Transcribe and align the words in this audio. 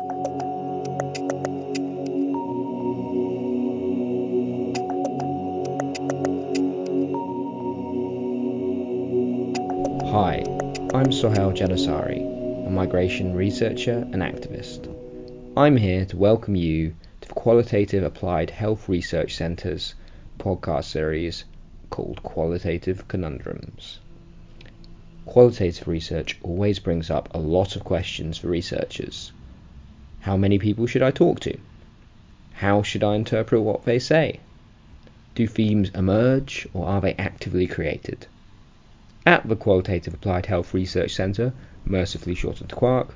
Hi, 0.00 0.06
I'm 10.94 11.12
Sohail 11.12 11.52
Janisari, 11.52 12.66
a 12.66 12.70
migration 12.70 13.34
researcher 13.34 13.98
and 14.12 14.22
activist. 14.22 14.88
I'm 15.54 15.76
here 15.76 16.06
to 16.06 16.16
welcome 16.16 16.56
you 16.56 16.94
to 17.20 17.28
the 17.28 17.34
Qualitative 17.34 18.02
Applied 18.02 18.48
Health 18.48 18.88
Research 18.88 19.36
Centre's 19.36 19.94
podcast 20.38 20.84
series 20.84 21.44
called 21.90 22.22
Qualitative 22.22 23.06
Conundrums. 23.06 23.98
Qualitative 25.26 25.86
research 25.86 26.38
always 26.42 26.78
brings 26.78 27.10
up 27.10 27.28
a 27.34 27.38
lot 27.38 27.76
of 27.76 27.84
questions 27.84 28.38
for 28.38 28.46
researchers. 28.48 29.32
How 30.24 30.36
many 30.36 30.58
people 30.58 30.86
should 30.86 31.00
I 31.00 31.10
talk 31.10 31.40
to? 31.40 31.56
How 32.52 32.82
should 32.82 33.02
I 33.02 33.14
interpret 33.14 33.62
what 33.62 33.86
they 33.86 33.98
say? 33.98 34.40
Do 35.34 35.46
themes 35.46 35.90
emerge 35.94 36.68
or 36.74 36.86
are 36.86 37.00
they 37.00 37.14
actively 37.14 37.66
created? 37.66 38.26
At 39.24 39.48
the 39.48 39.56
Qualitative 39.56 40.12
Applied 40.12 40.44
Health 40.44 40.74
Research 40.74 41.14
Centre, 41.14 41.54
mercifully 41.86 42.34
shortened 42.34 42.68
to 42.68 42.76
Quark, 42.76 43.14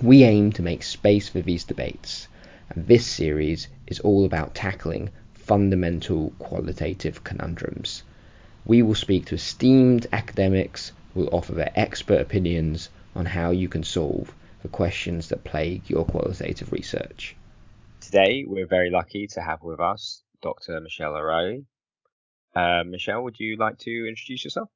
we 0.00 0.24
aim 0.24 0.52
to 0.52 0.62
make 0.62 0.82
space 0.84 1.28
for 1.28 1.42
these 1.42 1.64
debates, 1.64 2.28
and 2.70 2.86
this 2.86 3.06
series 3.06 3.68
is 3.86 4.00
all 4.00 4.24
about 4.24 4.54
tackling 4.54 5.10
fundamental 5.34 6.32
qualitative 6.38 7.24
conundrums. 7.24 8.04
We 8.64 8.80
will 8.80 8.94
speak 8.94 9.26
to 9.26 9.34
esteemed 9.34 10.06
academics 10.14 10.92
who 11.12 11.20
will 11.20 11.34
offer 11.34 11.52
their 11.52 11.72
expert 11.74 12.22
opinions 12.22 12.88
on 13.14 13.26
how 13.26 13.50
you 13.50 13.68
can 13.68 13.84
solve 13.84 14.34
the 14.62 14.68
questions 14.68 15.28
that 15.28 15.44
plague 15.44 15.82
your 15.88 16.04
qualitative 16.04 16.72
research. 16.72 17.36
Today, 18.00 18.44
we're 18.46 18.66
very 18.66 18.90
lucky 18.90 19.26
to 19.28 19.40
have 19.40 19.62
with 19.62 19.80
us 19.80 20.22
Dr. 20.40 20.80
Michelle 20.80 21.14
O'Reilly. 21.16 21.66
Uh, 22.54 22.82
Michelle, 22.84 23.22
would 23.22 23.38
you 23.38 23.56
like 23.56 23.78
to 23.78 24.06
introduce 24.08 24.44
yourself? 24.44 24.68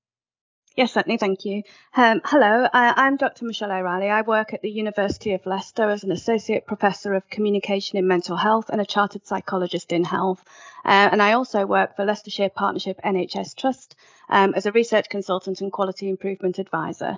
Yes, 0.77 0.93
certainly. 0.93 1.17
Thank 1.17 1.47
you. 1.47 1.63
Um, 1.97 2.21
hello, 2.23 2.69
I, 2.71 3.07
am 3.07 3.17
Dr. 3.17 3.47
Michelle 3.47 3.73
O'Reilly. 3.73 4.11
I 4.11 4.21
work 4.21 4.53
at 4.53 4.61
the 4.61 4.71
University 4.71 5.33
of 5.33 5.47
Leicester 5.47 5.89
as 5.89 6.05
an 6.05 6.13
Associate 6.13 6.67
Professor 6.67 7.15
of 7.15 7.31
Communication 7.31 7.99
in 7.99 8.07
Mental 8.07 8.37
Health 8.37 8.69
and 8.69 8.79
a 8.79 8.85
Chartered 8.85 9.27
Psychologist 9.27 9.91
in 9.91 10.05
Health. 10.05 10.45
Uh, 10.85 11.09
and 11.11 11.23
I 11.23 11.33
also 11.33 11.65
work 11.65 11.97
for 11.97 12.05
Leicestershire 12.05 12.51
Partnership 12.51 13.01
NHS 13.03 13.57
Trust 13.57 13.97
um, 14.29 14.53
as 14.55 14.67
a 14.67 14.73
Research 14.73 15.09
Consultant 15.09 15.63
and 15.63 15.73
Quality 15.73 16.11
Improvement 16.11 16.59
Advisor. 16.59 17.17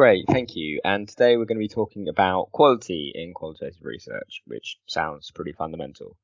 Great, 0.00 0.24
thank 0.28 0.56
you. 0.56 0.80
And 0.82 1.06
today 1.06 1.36
we're 1.36 1.44
going 1.44 1.58
to 1.58 1.68
be 1.68 1.68
talking 1.68 2.08
about 2.08 2.52
quality 2.52 3.12
in 3.14 3.34
qualitative 3.34 3.84
research, 3.84 4.40
which 4.46 4.78
sounds 4.86 5.30
pretty 5.30 5.52
fundamental. 5.52 6.16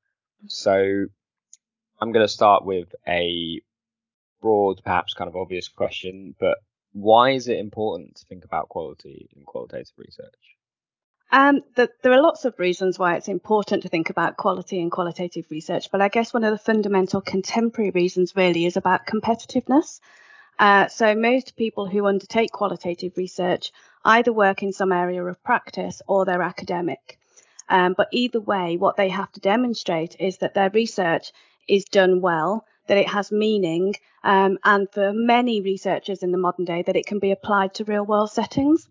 So 0.47 1.05
I'm 2.01 2.11
going 2.11 2.25
to 2.25 2.33
start 2.33 2.65
with 2.65 2.95
a 3.07 3.61
broad, 4.41 4.81
perhaps 4.83 5.13
kind 5.13 5.29
of 5.29 5.37
obvious 5.37 5.69
question, 5.69 6.35
but 6.41 6.57
why 6.95 7.33
is 7.33 7.49
it 7.49 7.59
important 7.59 8.17
to 8.17 8.25
think 8.25 8.47
about 8.47 8.71
quality 8.71 9.29
in 9.37 9.45
qualitative 9.45 9.93
research? 9.99 10.57
Um, 11.31 11.61
the, 11.75 11.91
there 12.03 12.13
are 12.13 12.23
lots 12.23 12.47
of 12.47 12.59
reasons 12.59 12.99
why 12.99 13.17
it's 13.17 13.29
important 13.29 13.83
to 13.83 13.91
think 13.91 14.09
about 14.09 14.39
quality 14.39 14.81
in 14.81 14.89
qualitative 14.89 15.51
research, 15.51 15.91
but 15.93 16.01
I 16.01 16.09
guess 16.09 16.33
one 16.33 16.45
of 16.45 16.53
the 16.53 16.65
fundamental 16.65 17.21
contemporary 17.21 17.91
reasons 17.91 18.35
really 18.35 18.65
is 18.65 18.79
about 18.79 19.07
competitiveness. 19.07 20.01
Uh, 20.59 20.89
so 20.89 21.15
most 21.15 21.57
people 21.57 21.87
who 21.87 22.07
undertake 22.07 22.51
qualitative 22.51 23.17
research 23.17 23.73
either 24.05 24.33
work 24.33 24.63
in 24.63 24.73
some 24.73 24.93
area 24.93 25.25
of 25.25 25.43
practice 25.43 26.01
or 26.07 26.25
they're 26.25 26.43
academic. 26.43 27.19
Um, 27.69 27.95
but 27.97 28.09
either 28.13 28.41
way, 28.41 28.77
what 28.77 28.97
they 28.97 29.09
have 29.09 29.33
to 29.33 29.41
demonstrate 29.41 30.17
is 30.21 30.39
that 30.39 30.55
their 30.55 30.71
research 30.71 31.33
is 31.69 31.85
done 31.85 32.21
well 32.21 32.65
that 32.87 32.99
it 32.99 33.09
has 33.09 33.33
meaning, 33.33 33.95
um, 34.23 34.59
and 34.65 34.89
for 34.93 35.13
many 35.13 35.61
researchers 35.61 36.23
in 36.23 36.31
the 36.31 36.39
modern 36.39 36.65
day, 36.65 36.83
that 36.83 36.97
it 36.97 37.07
can 37.07 37.19
be 37.19 37.33
applied 37.33 37.75
to 37.75 37.85
real 37.85 38.05
world 38.05 38.31
settings. 38.31 38.89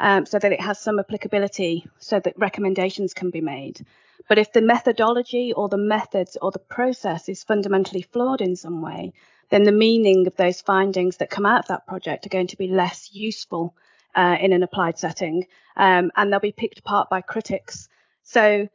Um, 0.00 0.26
so 0.26 0.38
that 0.38 0.52
it 0.52 0.60
has 0.60 0.78
some 0.78 1.00
applicability 1.00 1.84
so 1.98 2.20
that 2.20 2.38
recommendations 2.38 3.14
can 3.14 3.30
be 3.30 3.40
made. 3.40 3.84
But 4.28 4.38
if 4.38 4.52
the 4.52 4.62
methodology 4.62 5.52
or 5.52 5.68
the 5.68 5.76
methods 5.76 6.36
or 6.40 6.52
the 6.52 6.60
process 6.60 7.28
is 7.28 7.42
fundamentally 7.42 8.02
flawed 8.02 8.40
in 8.40 8.54
some 8.54 8.80
way, 8.80 9.12
then 9.50 9.64
the 9.64 9.72
meaning 9.72 10.26
of 10.26 10.36
those 10.36 10.60
findings 10.60 11.16
that 11.18 11.30
come 11.30 11.46
out 11.46 11.60
of 11.60 11.68
that 11.68 11.86
project 11.86 12.26
are 12.26 12.30
going 12.30 12.48
to 12.48 12.56
be 12.56 12.68
less 12.68 13.10
useful 13.12 13.74
uh, 14.14 14.36
in 14.40 14.52
an 14.52 14.62
applied 14.62 14.98
setting 14.98 15.46
um, 15.76 16.10
and 16.16 16.32
they'll 16.32 16.40
be 16.40 16.52
picked 16.52 16.78
apart 16.78 17.08
by 17.08 17.20
critics. 17.20 17.88
So, 18.22 18.68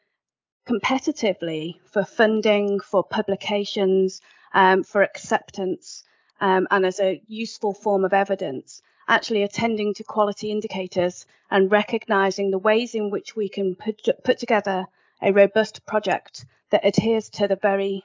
competitively, 0.68 1.76
for 1.86 2.06
funding, 2.06 2.80
for 2.80 3.04
publications, 3.04 4.22
um, 4.54 4.84
for 4.84 5.04
acceptance 5.04 6.04
um, 6.40 6.68
and 6.72 6.86
as 6.86 7.00
a 7.00 7.22
useful 7.28 7.74
form 7.74 8.06
of 8.06 8.14
evidence, 8.14 8.82
actually 9.08 9.44
attending 9.44 9.94
to 9.94 10.04
quality 10.04 10.52
indicators 10.52 11.26
and 11.52 11.72
recognizing 11.72 12.52
the 12.52 12.58
ways 12.58 12.96
in 12.96 13.10
which 13.10 13.36
we 13.36 13.50
can 13.50 13.76
put, 13.76 14.02
put 14.24 14.40
together 14.40 14.86
a 15.22 15.32
robust 15.32 15.86
project 15.86 16.46
that 16.70 16.86
adheres 16.86 17.30
to 17.30 17.48
the 17.48 17.56
very 17.56 18.04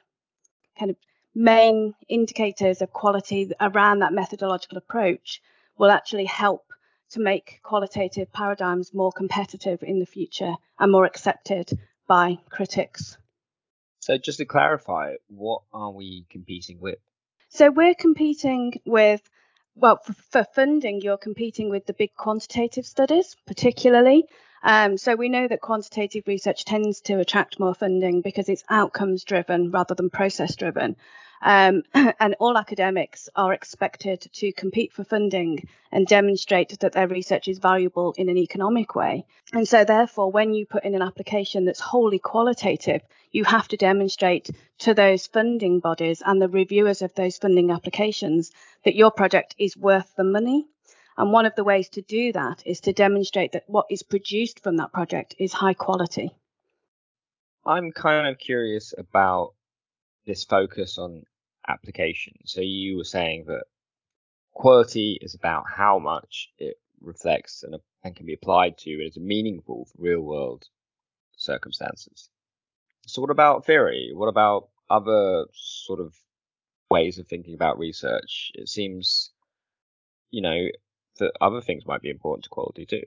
kind 0.79 0.91
of 0.91 0.97
main 1.39 1.95
indicators 2.09 2.83
of 2.83 2.93
quality 2.93 3.53
around 3.61 4.01
that 4.01 4.13
methodological 4.13 4.77
approach 4.77 5.41
will 5.79 5.91
actually 5.91 6.25
help 6.25 6.65
to 7.11 7.21
make 7.21 7.61
qualitative 7.63 8.33
paradigms 8.33 8.93
more 8.93 9.13
competitive 9.13 9.83
in 9.83 10.01
the 10.01 10.07
future 10.07 10.55
and 10.81 10.91
more 10.91 11.05
accepted 11.05 11.79
by 12.09 12.37
critics. 12.51 13.17
So 14.01 14.19
just 14.19 14.39
to 14.39 14.45
clarify, 14.45 15.15
what 15.29 15.63
are 15.73 15.93
we 15.93 16.27
competing 16.29 16.81
with? 16.81 16.99
So 17.51 17.71
we're 17.71 17.95
competing 17.95 18.81
with 18.85 19.23
well, 19.77 19.99
for, 20.05 20.15
for, 20.33 20.45
funding, 20.57 21.03
you're 21.03 21.19
competing 21.19 21.71
with 21.71 21.87
the 21.87 21.93
big 21.93 22.13
quantitative 22.17 22.85
studies, 22.85 23.37
particularly. 23.47 24.25
Um, 24.65 24.97
so 24.97 25.15
we 25.15 25.29
know 25.29 25.47
that 25.47 25.61
quantitative 25.61 26.25
research 26.27 26.65
tends 26.65 27.01
to 27.03 27.21
attract 27.21 27.61
more 27.61 27.75
funding 27.75 28.23
because 28.23 28.49
it's 28.49 28.65
outcomes 28.69 29.23
driven 29.23 29.71
rather 29.71 29.95
than 29.95 30.11
process 30.11 30.57
driven. 30.57 30.97
Um, 31.41 31.83
and 31.95 32.35
all 32.41 32.59
academics 32.59 33.29
are 33.37 33.53
expected 33.53 34.29
to 34.33 34.53
compete 34.53 34.93
for 34.93 35.05
funding 35.05 35.69
and 35.93 36.07
demonstrate 36.07 36.79
that 36.81 36.93
their 36.93 37.09
research 37.09 37.49
is 37.49 37.59
valuable 37.59 38.15
in 38.19 38.29
an 38.29 38.37
economic 38.37 38.95
way. 38.95 39.25
And 39.53 39.67
so, 39.67 39.85
therefore, 39.85 40.31
when 40.31 40.53
you 40.53 40.67
put 40.67 40.85
in 40.85 40.95
an 40.95 41.03
application 41.03 41.65
that's 41.65 41.81
wholly 41.81 42.19
qualitative, 42.19 43.03
you 43.31 43.45
have 43.45 43.69
to 43.69 43.77
demonstrate 43.77 44.51
to 44.79 44.95
those 44.95 45.27
funding 45.27 45.81
bodies 45.81 46.23
and 46.25 46.41
the 46.41 46.49
reviewers 46.49 47.03
of 47.03 47.15
those 47.15 47.39
funding 47.39 47.71
applications 47.71 48.51
that 48.85 48.97
your 48.97 49.11
project 49.11 49.55
is 49.59 49.77
worth 49.77 50.15
the 50.17 50.25
money. 50.25 50.67
And 51.17 51.33
one 51.33 51.47
of 51.47 51.55
the 51.57 51.65
ways 51.65 51.89
to 51.91 52.03
do 52.03 52.33
that 52.33 52.63
is 52.65 52.81
to 52.83 52.93
demonstrate 52.93 53.53
that 53.53 53.65
what 53.67 53.87
is 53.91 54.03
produced 54.03 54.63
from 54.63 54.77
that 54.77 54.93
project 54.93 55.35
is 55.39 55.53
high 55.53 55.75
quality. 55.75 56.31
I'm 57.67 57.91
kind 57.91 58.29
of 58.29 58.39
curious 58.39 58.95
about 58.97 59.55
this 60.29 60.45
focus 60.45 60.99
on 60.99 61.25
application. 61.67 62.35
So 62.45 62.61
you 62.61 62.99
were 62.99 63.05
saying 63.05 63.47
that 63.49 63.65
quality 64.53 65.19
is 65.21 65.35
about 65.35 65.65
how 65.75 65.99
much 65.99 66.51
it 66.59 66.77
reflects 67.01 67.63
and, 67.63 67.77
and 68.05 68.15
can 68.15 68.27
be 68.27 68.35
applied 68.35 68.77
to 68.79 68.93
and 68.93 69.09
is 69.09 69.17
meaningful 69.17 69.87
for 69.87 70.03
real 70.03 70.21
world 70.21 70.67
circumstances. 71.37 72.29
So 73.07 73.23
what 73.23 73.31
about 73.31 73.65
theory? 73.65 74.11
What 74.13 74.29
about 74.29 74.69
other 74.91 75.47
sort 75.55 76.01
of 76.01 76.15
ways 76.91 77.19
of 77.19 77.27
thinking 77.27 77.55
about 77.55 77.79
research? 77.79 78.53
It 78.55 78.69
seems, 78.69 79.31
you 80.31 80.43
know, 80.43 80.67
that 81.21 81.33
other 81.41 81.63
things 81.63 81.87
might 81.87 82.03
be 82.03 82.11
important 82.11 82.45
to 82.45 82.51
quality 82.51 82.85
too. 82.85 83.05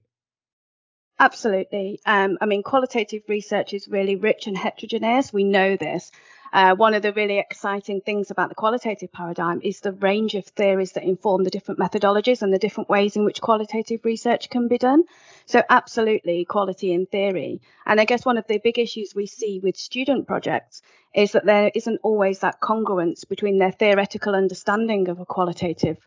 Absolutely. 1.19 1.99
Um, 2.03 2.39
I 2.41 2.47
mean, 2.47 2.63
qualitative 2.63 3.21
research 3.27 3.75
is 3.75 3.87
really 3.87 4.15
rich 4.15 4.47
and 4.47 4.57
heterogeneous. 4.57 5.31
We 5.31 5.43
know 5.43 5.77
this. 5.77 6.11
Uh, 6.53 6.75
one 6.75 6.93
of 6.93 7.01
the 7.01 7.13
really 7.13 7.39
exciting 7.39 8.01
things 8.01 8.29
about 8.29 8.49
the 8.49 8.55
qualitative 8.55 9.11
paradigm 9.11 9.61
is 9.63 9.79
the 9.79 9.93
range 9.93 10.35
of 10.35 10.45
theories 10.45 10.91
that 10.91 11.03
inform 11.03 11.43
the 11.43 11.49
different 11.49 11.79
methodologies 11.79 12.41
and 12.41 12.53
the 12.53 12.59
different 12.59 12.89
ways 12.89 13.15
in 13.15 13.23
which 13.23 13.39
qualitative 13.39 14.03
research 14.03 14.49
can 14.49 14.67
be 14.67 14.77
done. 14.77 15.03
So, 15.45 15.63
absolutely, 15.69 16.43
quality 16.43 16.93
in 16.93 17.05
theory. 17.05 17.61
And 17.85 18.01
I 18.01 18.05
guess 18.05 18.25
one 18.25 18.37
of 18.37 18.47
the 18.47 18.57
big 18.57 18.77
issues 18.79 19.15
we 19.15 19.27
see 19.27 19.61
with 19.63 19.77
student 19.77 20.27
projects 20.27 20.81
is 21.15 21.31
that 21.31 21.45
there 21.45 21.71
isn't 21.73 22.01
always 22.03 22.39
that 22.39 22.59
congruence 22.59 23.27
between 23.27 23.57
their 23.57 23.71
theoretical 23.71 24.35
understanding 24.35 25.07
of 25.07 25.19
a 25.19 25.25
qualitative 25.25 25.97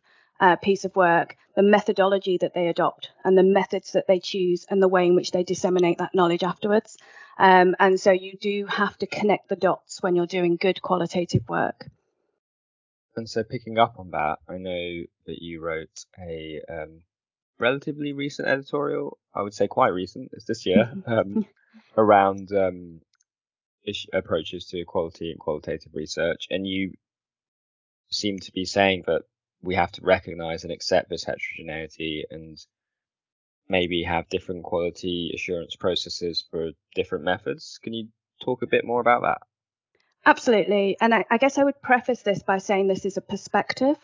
uh, 0.40 0.56
piece 0.56 0.84
of 0.84 0.94
work, 0.96 1.36
the 1.56 1.62
methodology 1.62 2.36
that 2.38 2.54
they 2.54 2.68
adopt, 2.68 3.10
and 3.24 3.38
the 3.38 3.42
methods 3.42 3.92
that 3.92 4.06
they 4.06 4.18
choose, 4.18 4.66
and 4.68 4.82
the 4.82 4.88
way 4.88 5.06
in 5.06 5.14
which 5.14 5.30
they 5.30 5.42
disseminate 5.42 5.98
that 5.98 6.14
knowledge 6.14 6.42
afterwards. 6.42 6.98
Um, 7.38 7.74
and 7.78 8.00
so 8.00 8.12
you 8.12 8.36
do 8.36 8.66
have 8.66 8.96
to 8.98 9.06
connect 9.06 9.48
the 9.48 9.56
dots 9.56 10.02
when 10.02 10.14
you're 10.14 10.26
doing 10.26 10.56
good 10.56 10.80
qualitative 10.80 11.48
work. 11.48 11.86
And 13.16 13.28
so, 13.28 13.44
picking 13.44 13.78
up 13.78 13.94
on 13.98 14.10
that, 14.10 14.38
I 14.48 14.58
know 14.58 15.04
that 15.26 15.40
you 15.40 15.60
wrote 15.60 16.04
a 16.18 16.60
um, 16.68 17.02
relatively 17.58 18.12
recent 18.12 18.48
editorial. 18.48 19.18
I 19.34 19.42
would 19.42 19.54
say 19.54 19.68
quite 19.68 19.88
recent. 19.88 20.30
It's 20.32 20.46
this 20.46 20.66
year 20.66 20.92
um, 21.06 21.46
around 21.96 22.50
um, 22.52 23.00
ish- 23.86 24.08
approaches 24.12 24.66
to 24.66 24.84
quality 24.84 25.30
and 25.30 25.38
qualitative 25.38 25.92
research, 25.94 26.48
and 26.50 26.66
you 26.66 26.94
seem 28.10 28.38
to 28.40 28.52
be 28.52 28.64
saying 28.64 29.04
that 29.06 29.22
we 29.62 29.74
have 29.76 29.92
to 29.92 30.02
recognize 30.04 30.64
and 30.64 30.72
accept 30.72 31.08
this 31.08 31.24
heterogeneity 31.24 32.24
and 32.30 32.58
maybe 33.68 34.02
have 34.02 34.28
different 34.28 34.64
quality 34.64 35.32
assurance 35.34 35.76
processes 35.76 36.44
for 36.50 36.70
different 36.94 37.24
methods. 37.24 37.78
Can 37.82 37.94
you 37.94 38.08
talk 38.42 38.62
a 38.62 38.66
bit 38.66 38.84
more 38.84 39.00
about 39.00 39.22
that? 39.22 39.38
Absolutely. 40.26 40.96
And 41.00 41.14
I, 41.14 41.24
I 41.30 41.38
guess 41.38 41.58
I 41.58 41.64
would 41.64 41.80
preface 41.82 42.22
this 42.22 42.42
by 42.42 42.58
saying 42.58 42.88
this 42.88 43.04
is 43.04 43.16
a 43.16 43.20
perspective. 43.22 43.96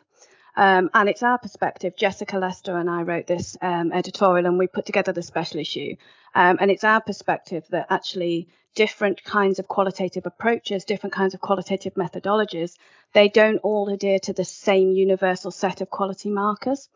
Um, 0.56 0.90
and 0.94 1.08
it's 1.08 1.22
our 1.22 1.38
perspective. 1.38 1.96
Jessica 1.96 2.38
Lester 2.38 2.76
and 2.76 2.90
I 2.90 3.02
wrote 3.02 3.26
this 3.26 3.56
um, 3.62 3.92
editorial 3.92 4.46
and 4.46 4.58
we 4.58 4.66
put 4.66 4.84
together 4.84 5.12
the 5.12 5.22
special 5.22 5.60
issue. 5.60 5.96
Um, 6.34 6.58
and 6.60 6.70
it's 6.70 6.84
our 6.84 7.00
perspective 7.00 7.64
that 7.70 7.86
actually 7.90 8.48
different 8.74 9.22
kinds 9.24 9.58
of 9.58 9.68
qualitative 9.68 10.26
approaches, 10.26 10.84
different 10.84 11.12
kinds 11.12 11.34
of 11.34 11.40
qualitative 11.40 11.94
methodologies, 11.94 12.76
they 13.12 13.28
don't 13.28 13.58
all 13.58 13.88
adhere 13.88 14.18
to 14.20 14.32
the 14.32 14.44
same 14.44 14.92
universal 14.92 15.50
set 15.50 15.80
of 15.80 15.90
quality 15.90 16.30
markers. 16.30 16.88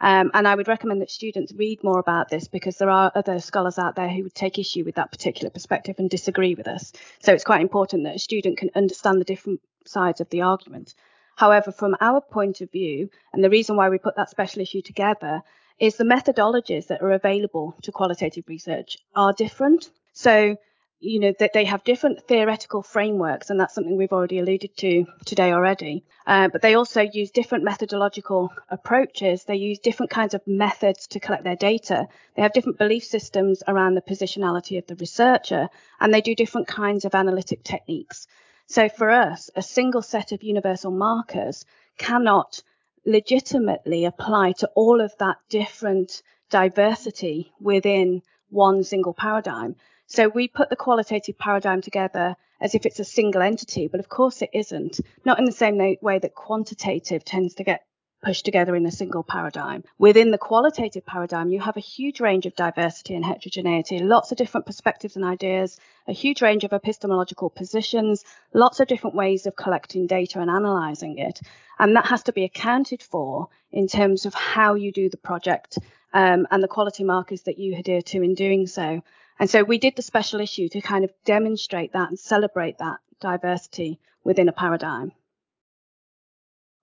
Um, 0.00 0.32
and 0.34 0.48
I 0.48 0.54
would 0.56 0.68
recommend 0.68 1.00
that 1.00 1.10
students 1.10 1.52
read 1.52 1.84
more 1.84 2.00
about 2.00 2.28
this 2.28 2.48
because 2.48 2.76
there 2.76 2.90
are 2.90 3.12
other 3.14 3.38
scholars 3.38 3.78
out 3.78 3.94
there 3.94 4.08
who 4.08 4.24
would 4.24 4.34
take 4.34 4.58
issue 4.58 4.84
with 4.84 4.96
that 4.96 5.12
particular 5.12 5.48
perspective 5.48 5.96
and 5.98 6.10
disagree 6.10 6.54
with 6.56 6.66
us. 6.66 6.92
So 7.20 7.32
it's 7.32 7.44
quite 7.44 7.60
important 7.60 8.04
that 8.04 8.16
a 8.16 8.18
student 8.18 8.58
can 8.58 8.70
understand 8.74 9.20
the 9.20 9.24
different 9.24 9.60
sides 9.86 10.20
of 10.20 10.28
the 10.30 10.42
argument. 10.42 10.94
However, 11.36 11.70
from 11.70 11.96
our 12.00 12.20
point 12.20 12.60
of 12.60 12.70
view, 12.70 13.10
and 13.32 13.42
the 13.42 13.50
reason 13.50 13.76
why 13.76 13.88
we 13.88 13.98
put 13.98 14.16
that 14.16 14.30
special 14.30 14.60
issue 14.60 14.82
together 14.82 15.42
is 15.78 15.96
the 15.96 16.04
methodologies 16.04 16.88
that 16.88 17.00
are 17.00 17.12
available 17.12 17.76
to 17.82 17.92
qualitative 17.92 18.44
research 18.48 18.98
are 19.14 19.32
different. 19.32 19.90
So 20.12 20.56
you 21.02 21.18
know 21.18 21.32
that 21.40 21.52
they 21.52 21.64
have 21.64 21.82
different 21.82 22.22
theoretical 22.28 22.80
frameworks 22.80 23.50
and 23.50 23.58
that's 23.58 23.74
something 23.74 23.96
we've 23.96 24.12
already 24.12 24.38
alluded 24.38 24.76
to 24.76 25.04
today 25.24 25.52
already. 25.52 26.04
Uh, 26.26 26.48
but 26.48 26.62
they 26.62 26.74
also 26.74 27.02
use 27.02 27.32
different 27.32 27.64
methodological 27.64 28.52
approaches. 28.70 29.42
They 29.42 29.56
use 29.56 29.80
different 29.80 30.10
kinds 30.10 30.32
of 30.32 30.46
methods 30.46 31.08
to 31.08 31.18
collect 31.18 31.42
their 31.42 31.56
data. 31.56 32.06
They 32.36 32.42
have 32.42 32.52
different 32.52 32.78
belief 32.78 33.02
systems 33.02 33.64
around 33.66 33.94
the 33.94 34.00
positionality 34.00 34.78
of 34.78 34.86
the 34.86 34.94
researcher 34.94 35.68
and 36.00 36.14
they 36.14 36.20
do 36.20 36.36
different 36.36 36.68
kinds 36.68 37.04
of 37.04 37.16
analytic 37.16 37.64
techniques. 37.64 38.28
So 38.66 38.88
for 38.88 39.10
us 39.10 39.50
a 39.56 39.62
single 39.62 40.02
set 40.02 40.30
of 40.30 40.44
universal 40.44 40.92
markers 40.92 41.64
cannot 41.98 42.62
legitimately 43.04 44.04
apply 44.04 44.52
to 44.52 44.70
all 44.76 45.00
of 45.00 45.12
that 45.18 45.38
different 45.48 46.22
diversity 46.48 47.52
within 47.60 48.22
one 48.50 48.84
single 48.84 49.14
paradigm 49.14 49.74
so 50.12 50.28
we 50.28 50.46
put 50.46 50.68
the 50.68 50.76
qualitative 50.76 51.38
paradigm 51.38 51.80
together 51.80 52.36
as 52.60 52.74
if 52.74 52.84
it's 52.84 53.00
a 53.00 53.04
single 53.04 53.40
entity, 53.40 53.88
but 53.88 53.98
of 53.98 54.10
course 54.10 54.42
it 54.42 54.50
isn't. 54.52 55.00
Not 55.24 55.38
in 55.38 55.46
the 55.46 55.52
same 55.52 55.78
way 55.78 56.18
that 56.18 56.34
quantitative 56.34 57.24
tends 57.24 57.54
to 57.54 57.64
get 57.64 57.86
pushed 58.22 58.44
together 58.44 58.76
in 58.76 58.84
a 58.84 58.90
single 58.90 59.22
paradigm. 59.22 59.84
Within 59.98 60.30
the 60.30 60.36
qualitative 60.36 61.06
paradigm, 61.06 61.48
you 61.48 61.60
have 61.60 61.78
a 61.78 61.80
huge 61.80 62.20
range 62.20 62.44
of 62.44 62.54
diversity 62.54 63.14
and 63.14 63.24
heterogeneity, 63.24 64.00
lots 64.00 64.30
of 64.30 64.36
different 64.36 64.66
perspectives 64.66 65.16
and 65.16 65.24
ideas, 65.24 65.78
a 66.06 66.12
huge 66.12 66.42
range 66.42 66.62
of 66.64 66.74
epistemological 66.74 67.48
positions, 67.48 68.22
lots 68.52 68.80
of 68.80 68.88
different 68.88 69.16
ways 69.16 69.46
of 69.46 69.56
collecting 69.56 70.06
data 70.06 70.40
and 70.40 70.50
analysing 70.50 71.16
it. 71.16 71.40
And 71.78 71.96
that 71.96 72.06
has 72.06 72.22
to 72.24 72.34
be 72.34 72.44
accounted 72.44 73.02
for 73.02 73.48
in 73.72 73.88
terms 73.88 74.26
of 74.26 74.34
how 74.34 74.74
you 74.74 74.92
do 74.92 75.08
the 75.08 75.16
project 75.16 75.78
um, 76.12 76.46
and 76.50 76.62
the 76.62 76.68
quality 76.68 77.02
markers 77.02 77.42
that 77.44 77.58
you 77.58 77.76
adhere 77.76 78.02
to 78.02 78.22
in 78.22 78.34
doing 78.34 78.66
so. 78.66 79.02
And 79.42 79.50
so 79.50 79.64
we 79.64 79.78
did 79.78 79.96
the 79.96 80.02
special 80.02 80.38
issue 80.38 80.68
to 80.68 80.80
kind 80.80 81.02
of 81.02 81.10
demonstrate 81.24 81.94
that 81.94 82.10
and 82.10 82.16
celebrate 82.16 82.78
that 82.78 83.00
diversity 83.20 83.98
within 84.22 84.48
a 84.48 84.52
paradigm. 84.52 85.10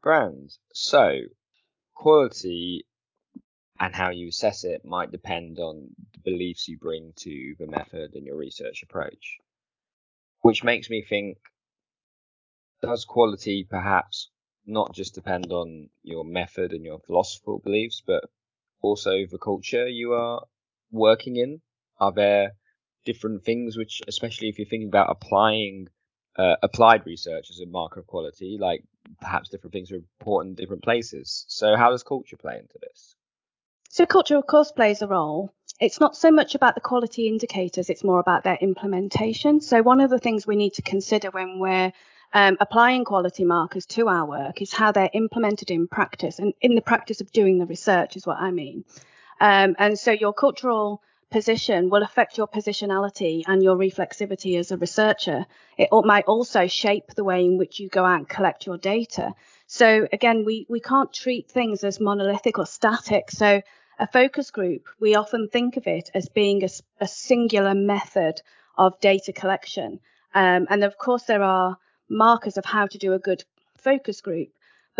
Grand. 0.02 0.58
So, 0.74 1.20
quality 1.94 2.86
and 3.80 3.96
how 3.96 4.10
you 4.10 4.28
assess 4.28 4.66
it 4.66 4.84
might 4.84 5.10
depend 5.10 5.58
on 5.58 5.96
the 6.12 6.20
beliefs 6.20 6.68
you 6.68 6.78
bring 6.78 7.14
to 7.20 7.56
the 7.58 7.66
method 7.66 8.16
and 8.16 8.26
your 8.26 8.36
research 8.36 8.84
approach. 8.84 9.38
Which 10.42 10.62
makes 10.62 10.90
me 10.90 11.02
think 11.02 11.38
does 12.82 13.06
quality 13.06 13.66
perhaps 13.70 14.32
not 14.66 14.94
just 14.94 15.16
depend 15.16 15.54
on 15.54 15.90
your 16.04 16.26
method 16.26 16.74
and 16.74 16.84
your 16.84 17.00
philosophical 17.00 17.60
beliefs, 17.60 18.04
but 18.06 18.26
also 18.82 19.26
the 19.26 19.40
culture 19.42 19.88
you 19.88 20.12
are 20.12 20.46
working 20.92 21.38
in? 21.38 21.62
Are 22.00 22.12
there 22.12 22.52
different 23.06 23.44
things 23.44 23.78
which, 23.78 24.02
especially 24.08 24.50
if 24.50 24.60
you're 24.60 24.68
thinking 24.68 24.90
about 24.90 25.10
applying 25.10 25.88
uh, 26.38 26.56
applied 26.64 27.06
research 27.06 27.50
as 27.50 27.60
a 27.60 27.66
marker 27.66 28.00
of 28.00 28.08
quality, 28.08 28.58
like 28.60 28.84
perhaps 29.20 29.50
different 29.50 29.74
things 29.74 29.92
are 29.92 29.96
important 29.96 30.58
in 30.58 30.64
different 30.64 30.84
places. 30.84 31.46
So 31.50 31.76
how 31.76 31.90
does 31.90 32.04
culture 32.04 32.38
play 32.38 32.58
into 32.58 32.78
this? 32.82 33.16
So 33.90 34.06
culture, 34.06 34.38
of 34.38 34.48
course, 34.48 34.72
plays 34.72 35.02
a 35.02 35.08
role. 35.08 35.54
It's 35.82 36.00
not 36.00 36.16
so 36.16 36.32
much 36.32 36.56
about 36.56 36.76
the 36.76 36.82
quality 36.82 37.28
indicators; 37.28 37.90
it's 37.90 38.04
more 38.04 38.20
about 38.20 38.44
their 38.44 38.58
implementation. 38.62 39.60
So 39.60 39.82
one 39.82 40.00
of 40.00 40.10
the 40.10 40.20
things 40.20 40.46
we 40.46 40.56
need 40.56 40.74
to 40.76 40.82
consider 40.82 41.30
when 41.32 41.60
we're 41.60 41.92
um, 42.34 42.58
applying 42.60 43.06
quality 43.06 43.44
markers 43.44 43.86
to 43.88 44.08
our 44.08 44.26
work 44.26 44.62
is 44.62 44.72
how 44.72 44.92
they're 44.92 45.10
implemented 45.14 45.72
in 45.72 45.88
practice 45.88 46.40
and 46.40 46.54
in 46.62 46.76
the 46.76 46.82
practice 46.82 47.22
of 47.22 47.32
doing 47.32 47.58
the 47.58 47.66
research 47.66 48.16
is 48.16 48.28
what 48.28 48.38
I 48.38 48.52
mean. 48.52 48.86
Um, 49.42 49.76
and 49.80 49.98
so 49.98 50.12
your 50.12 50.34
cultural 50.34 51.02
position 51.30 51.90
will 51.90 52.04
affect 52.04 52.38
your 52.38 52.48
positionality 52.48 53.44
and 53.48 53.64
your 53.64 53.76
reflexivity 53.76 54.58
as 54.60 54.72
a 54.72 54.78
researcher. 54.78 55.46
It 55.78 55.90
might 55.92 56.26
also 56.26 56.68
shape 56.68 57.14
the 57.16 57.24
way 57.24 57.46
in 57.46 57.58
which 57.58 57.80
you 57.80 57.90
go 57.90 58.04
out 58.04 58.20
and 58.20 58.30
collect 58.30 58.66
your 58.66 58.78
data. 58.78 59.34
So 59.68 60.08
again, 60.12 60.44
we, 60.46 60.66
we 60.70 60.80
can't 60.80 61.14
treat 61.14 61.50
things 61.50 61.84
as 61.84 62.00
monolithic 62.00 62.58
or 62.58 62.66
static. 62.66 63.32
So 63.32 63.62
a 64.00 64.08
focus 64.08 64.52
group, 64.52 64.88
we 65.00 65.16
often 65.16 65.48
think 65.50 65.78
of 65.78 65.86
it 65.86 66.10
as 66.14 66.30
being 66.30 66.64
a, 66.64 66.70
a 67.00 67.08
singular 67.08 67.76
method 67.76 68.42
of 68.78 69.00
data 69.00 69.34
collection. 69.34 70.00
Um, 70.34 70.68
and 70.70 70.84
of 70.84 70.98
course, 70.98 71.24
there 71.24 71.44
are 71.44 71.78
markers 72.10 72.58
of 72.58 72.66
how 72.66 72.88
to 72.88 72.98
do 72.98 73.14
a 73.14 73.20
good 73.20 73.44
focus 73.78 74.22
group 74.22 74.50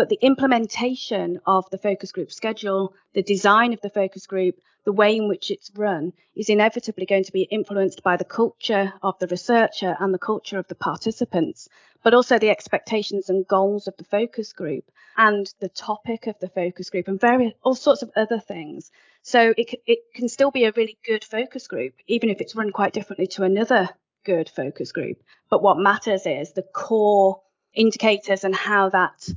but 0.00 0.08
the 0.08 0.18
implementation 0.22 1.38
of 1.44 1.68
the 1.68 1.76
focus 1.76 2.10
group 2.10 2.32
schedule, 2.32 2.94
the 3.12 3.22
design 3.22 3.74
of 3.74 3.82
the 3.82 3.90
focus 3.90 4.26
group, 4.26 4.58
the 4.86 4.92
way 4.92 5.14
in 5.14 5.28
which 5.28 5.50
it's 5.50 5.70
run 5.76 6.14
is 6.34 6.48
inevitably 6.48 7.04
going 7.04 7.22
to 7.22 7.32
be 7.32 7.42
influenced 7.42 8.02
by 8.02 8.16
the 8.16 8.24
culture 8.24 8.94
of 9.02 9.18
the 9.18 9.26
researcher 9.26 9.94
and 10.00 10.14
the 10.14 10.18
culture 10.18 10.58
of 10.58 10.66
the 10.68 10.74
participants, 10.74 11.68
but 12.02 12.14
also 12.14 12.38
the 12.38 12.48
expectations 12.48 13.28
and 13.28 13.46
goals 13.46 13.88
of 13.88 13.96
the 13.98 14.04
focus 14.04 14.54
group 14.54 14.90
and 15.18 15.52
the 15.60 15.68
topic 15.68 16.26
of 16.26 16.38
the 16.38 16.48
focus 16.48 16.88
group 16.88 17.06
and 17.06 17.20
various 17.20 17.52
all 17.62 17.74
sorts 17.74 18.00
of 18.00 18.10
other 18.16 18.40
things. 18.40 18.90
So 19.20 19.52
it, 19.58 19.82
it 19.86 19.98
can 20.14 20.30
still 20.30 20.50
be 20.50 20.64
a 20.64 20.72
really 20.74 20.96
good 21.04 21.24
focus 21.24 21.68
group, 21.68 21.92
even 22.06 22.30
if 22.30 22.40
it's 22.40 22.56
run 22.56 22.70
quite 22.70 22.94
differently 22.94 23.26
to 23.34 23.42
another 23.42 23.90
good 24.24 24.48
focus 24.48 24.92
group. 24.92 25.18
But 25.50 25.62
what 25.62 25.76
matters 25.76 26.24
is 26.24 26.52
the 26.52 26.62
core 26.62 27.42
indicators 27.74 28.44
and 28.44 28.54
how 28.54 28.88
that 28.88 29.28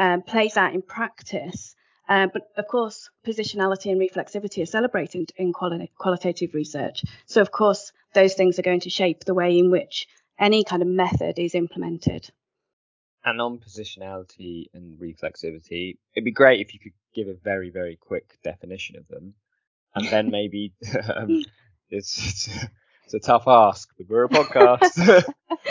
um, 0.00 0.22
plays 0.22 0.56
out 0.56 0.74
in 0.74 0.80
practice. 0.80 1.76
Uh, 2.08 2.26
but 2.32 2.48
of 2.56 2.66
course, 2.66 3.10
positionality 3.24 3.92
and 3.92 4.00
reflexivity 4.00 4.62
are 4.62 4.66
celebrated 4.66 5.30
in 5.36 5.52
quali- 5.52 5.92
qualitative 5.96 6.54
research. 6.54 7.04
So, 7.26 7.40
of 7.40 7.52
course, 7.52 7.92
those 8.14 8.34
things 8.34 8.58
are 8.58 8.62
going 8.62 8.80
to 8.80 8.90
shape 8.90 9.24
the 9.24 9.34
way 9.34 9.58
in 9.58 9.70
which 9.70 10.08
any 10.38 10.64
kind 10.64 10.82
of 10.82 10.88
method 10.88 11.38
is 11.38 11.54
implemented. 11.54 12.28
And 13.24 13.40
on 13.40 13.58
positionality 13.58 14.70
and 14.72 14.98
reflexivity, 14.98 15.98
it'd 16.14 16.24
be 16.24 16.32
great 16.32 16.60
if 16.60 16.72
you 16.72 16.80
could 16.80 16.94
give 17.14 17.28
a 17.28 17.34
very, 17.34 17.68
very 17.68 17.96
quick 17.96 18.38
definition 18.42 18.96
of 18.96 19.06
them. 19.06 19.34
And 19.94 20.08
then 20.08 20.30
maybe 20.32 20.72
um, 21.14 21.44
it's, 21.90 22.18
it's, 22.18 22.64
it's, 23.04 23.14
a 23.14 23.20
tough 23.20 23.44
ask, 23.46 23.88
but 23.98 24.08
we're 24.08 24.24
a 24.24 24.28
podcast. 24.30 25.24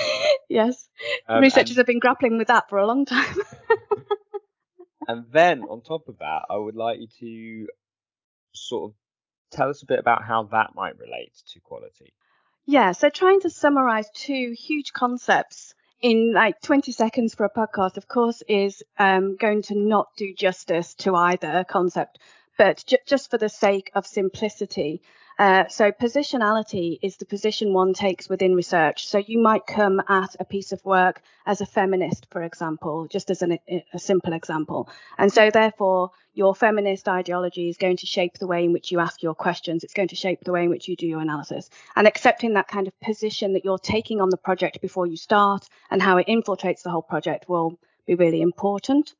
yes. 0.50 0.88
Um, 1.27 1.41
Researchers 1.41 1.71
and, 1.71 1.77
have 1.77 1.88
been 1.88 2.00
grappling 2.00 2.38
with 2.38 2.50
that 2.50 2.69
for 2.69 2.77
a 2.77 2.86
long 2.86 3.05
time. 3.05 3.36
And 5.10 5.25
then 5.32 5.63
on 5.63 5.82
top 5.82 6.08
of 6.08 6.20
that, 6.20 6.44
I 6.51 6.56
would 6.56 6.75
like 6.75 7.00
you 7.00 7.08
to 7.20 7.68
sort 8.54 8.92
of 8.92 8.96
tell 9.50 9.68
us 9.68 9.82
a 9.82 9.88
bit 9.88 9.98
about 9.98 10.24
how 10.24 10.44
that 10.51 10.75
might 10.75 11.00
relate 11.00 11.34
to 11.51 11.60
quality. 11.62 12.13
Yeah, 12.68 12.92
so 12.92 13.10
trying 13.10 13.42
to 13.42 13.50
summarize 13.50 14.08
two 14.13 14.54
huge 14.56 14.94
concepts 14.94 15.74
in 16.00 16.32
like 16.36 16.62
20 16.62 16.92
seconds 16.92 17.34
for 17.34 17.44
a 17.44 17.50
podcast, 17.50 17.98
of 17.98 18.08
course, 18.08 18.44
is 18.48 18.84
um, 19.00 19.36
going 19.36 19.63
to 19.63 19.75
not 19.75 20.10
do 20.16 20.32
justice 20.32 20.94
to 21.00 21.16
either 21.16 21.66
concept. 21.68 22.20
But 22.60 22.84
ju- 22.86 22.98
just 23.08 23.32
for 23.32 23.39
the 23.39 23.50
sake 23.50 23.89
of 23.96 24.06
simplicity, 24.06 25.01
Uh, 25.39 25.65
so 25.69 25.89
positionality 25.89 27.00
is 27.01 27.15
the 27.15 27.25
position 27.25 27.72
one 27.72 27.93
takes 27.93 28.27
within 28.27 28.55
research. 28.55 29.08
So 29.08 29.19
you 29.19 29.41
might 29.41 29.65
come 29.65 30.01
at 30.10 30.36
a 30.38 30.43
piece 30.43 30.74
of 30.74 30.84
work 30.84 31.22
as 31.46 31.62
a 31.62 31.65
feminist, 31.65 32.27
for 32.29 32.43
example, 32.43 33.08
just 33.10 33.31
as 33.31 33.41
an, 33.41 33.58
a 33.93 34.00
simple 34.00 34.34
example. 34.34 34.89
And 35.17 35.31
so 35.31 35.50
therefore, 35.50 36.12
your 36.34 36.53
feminist 36.53 37.08
ideology 37.08 37.69
is 37.69 37.77
going 37.77 37.96
to 37.98 38.05
shape 38.05 38.38
the 38.38 38.48
way 38.48 38.65
in 38.65 38.74
which 38.74 38.91
you 38.91 39.00
ask 39.00 39.24
your 39.24 39.34
questions. 39.34 39.86
It's 39.86 39.93
going 39.93 40.10
to 40.10 40.15
shape 40.17 40.41
the 40.43 40.51
way 40.51 40.65
in 40.65 40.69
which 40.69 40.89
you 40.89 40.98
do 40.98 41.08
your 41.08 41.22
analysis. 41.22 41.69
And 41.96 42.05
accepting 42.05 42.55
that 42.55 42.67
kind 42.67 42.88
of 42.88 43.00
position 43.00 43.53
that 43.53 43.63
you're 43.63 43.79
taking 43.79 44.19
on 44.19 44.29
the 44.29 44.38
project 44.38 44.81
before 44.81 45.08
you 45.08 45.15
start 45.15 45.69
and 45.89 46.01
how 46.01 46.17
it 46.17 46.27
infiltrates 46.27 46.84
the 46.84 46.91
whole 46.91 47.01
project 47.01 47.48
will 47.48 47.79
be 48.05 48.15
really 48.15 48.41
important. 48.41 49.13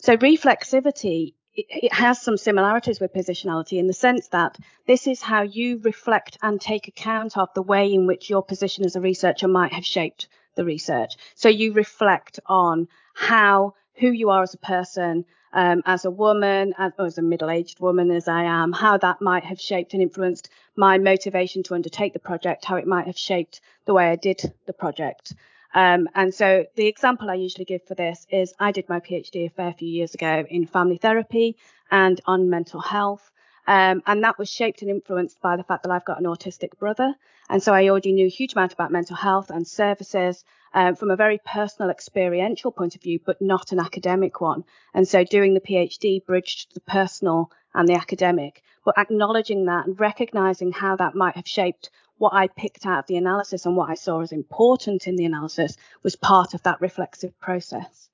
So 0.00 0.16
reflexivity 0.16 1.34
it, 1.58 1.92
has 1.92 2.20
some 2.20 2.36
similarities 2.36 3.00
with 3.00 3.12
positionality 3.12 3.78
in 3.78 3.86
the 3.86 3.92
sense 3.92 4.28
that 4.28 4.58
this 4.86 5.06
is 5.06 5.20
how 5.20 5.42
you 5.42 5.78
reflect 5.78 6.38
and 6.42 6.60
take 6.60 6.88
account 6.88 7.36
of 7.36 7.48
the 7.54 7.62
way 7.62 7.92
in 7.92 8.06
which 8.06 8.30
your 8.30 8.42
position 8.42 8.84
as 8.84 8.96
a 8.96 9.00
researcher 9.00 9.48
might 9.48 9.72
have 9.72 9.84
shaped 9.84 10.28
the 10.54 10.64
research. 10.64 11.16
So 11.34 11.48
you 11.48 11.72
reflect 11.72 12.40
on 12.46 12.88
how 13.14 13.74
who 13.94 14.10
you 14.10 14.30
are 14.30 14.42
as 14.42 14.54
a 14.54 14.58
person, 14.58 15.24
um, 15.52 15.82
as 15.86 16.04
a 16.04 16.10
woman, 16.10 16.74
as, 16.78 16.92
as 16.98 17.18
a 17.18 17.22
middle-aged 17.22 17.80
woman 17.80 18.10
as 18.10 18.28
I 18.28 18.44
am, 18.44 18.72
how 18.72 18.96
that 18.98 19.20
might 19.20 19.44
have 19.44 19.60
shaped 19.60 19.92
and 19.94 20.02
influenced 20.02 20.50
my 20.76 20.98
motivation 20.98 21.62
to 21.64 21.74
undertake 21.74 22.12
the 22.12 22.18
project, 22.18 22.64
how 22.64 22.76
it 22.76 22.86
might 22.86 23.06
have 23.06 23.18
shaped 23.18 23.60
the 23.86 23.94
way 23.94 24.08
I 24.08 24.16
did 24.16 24.52
the 24.66 24.72
project. 24.72 25.34
Um, 25.74 26.08
and 26.14 26.34
so 26.34 26.66
the 26.76 26.86
example 26.86 27.30
I 27.30 27.34
usually 27.34 27.64
give 27.64 27.82
for 27.86 27.94
this 27.94 28.26
is 28.30 28.54
I 28.58 28.72
did 28.72 28.88
my 28.88 29.00
PhD 29.00 29.46
a 29.46 29.50
fair 29.50 29.72
few 29.72 29.88
years 29.88 30.14
ago 30.14 30.44
in 30.48 30.66
family 30.66 30.96
therapy 30.96 31.56
and 31.90 32.20
on 32.26 32.50
mental 32.50 32.80
health. 32.80 33.30
Um, 33.66 34.02
and 34.06 34.24
that 34.24 34.38
was 34.38 34.50
shaped 34.50 34.80
and 34.80 34.90
influenced 34.90 35.40
by 35.42 35.56
the 35.56 35.62
fact 35.62 35.82
that 35.82 35.92
I've 35.92 36.04
got 36.04 36.18
an 36.18 36.24
autistic 36.24 36.78
brother. 36.78 37.14
And 37.50 37.62
so 37.62 37.74
I 37.74 37.88
already 37.88 38.12
knew 38.12 38.26
a 38.26 38.30
huge 38.30 38.54
amount 38.54 38.72
about 38.72 38.90
mental 38.90 39.16
health 39.16 39.50
and 39.50 39.66
services 39.66 40.42
um, 40.72 40.96
from 40.96 41.10
a 41.10 41.16
very 41.16 41.38
personal, 41.44 41.90
experiential 41.90 42.70
point 42.70 42.94
of 42.94 43.02
view, 43.02 43.20
but 43.24 43.40
not 43.42 43.72
an 43.72 43.78
academic 43.78 44.40
one. 44.40 44.64
And 44.94 45.06
so 45.06 45.22
doing 45.22 45.52
the 45.52 45.60
PhD 45.60 46.24
bridged 46.24 46.74
the 46.74 46.80
personal 46.80 47.50
and 47.74 47.86
the 47.86 47.94
academic, 47.94 48.62
but 48.84 48.96
acknowledging 48.96 49.66
that 49.66 49.86
and 49.86 50.00
recognizing 50.00 50.72
how 50.72 50.96
that 50.96 51.14
might 51.14 51.36
have 51.36 51.48
shaped 51.48 51.90
what 52.18 52.34
I 52.34 52.48
picked 52.48 52.84
out 52.84 53.00
of 53.00 53.06
the 53.06 53.16
analysis 53.16 53.64
and 53.64 53.76
what 53.76 53.90
I 53.90 53.94
saw 53.94 54.20
as 54.20 54.32
important 54.32 55.06
in 55.06 55.16
the 55.16 55.24
analysis 55.24 55.76
was 56.02 56.16
part 56.16 56.54
of 56.54 56.62
that 56.64 56.80
reflexive 56.80 57.38
process. 57.40 58.08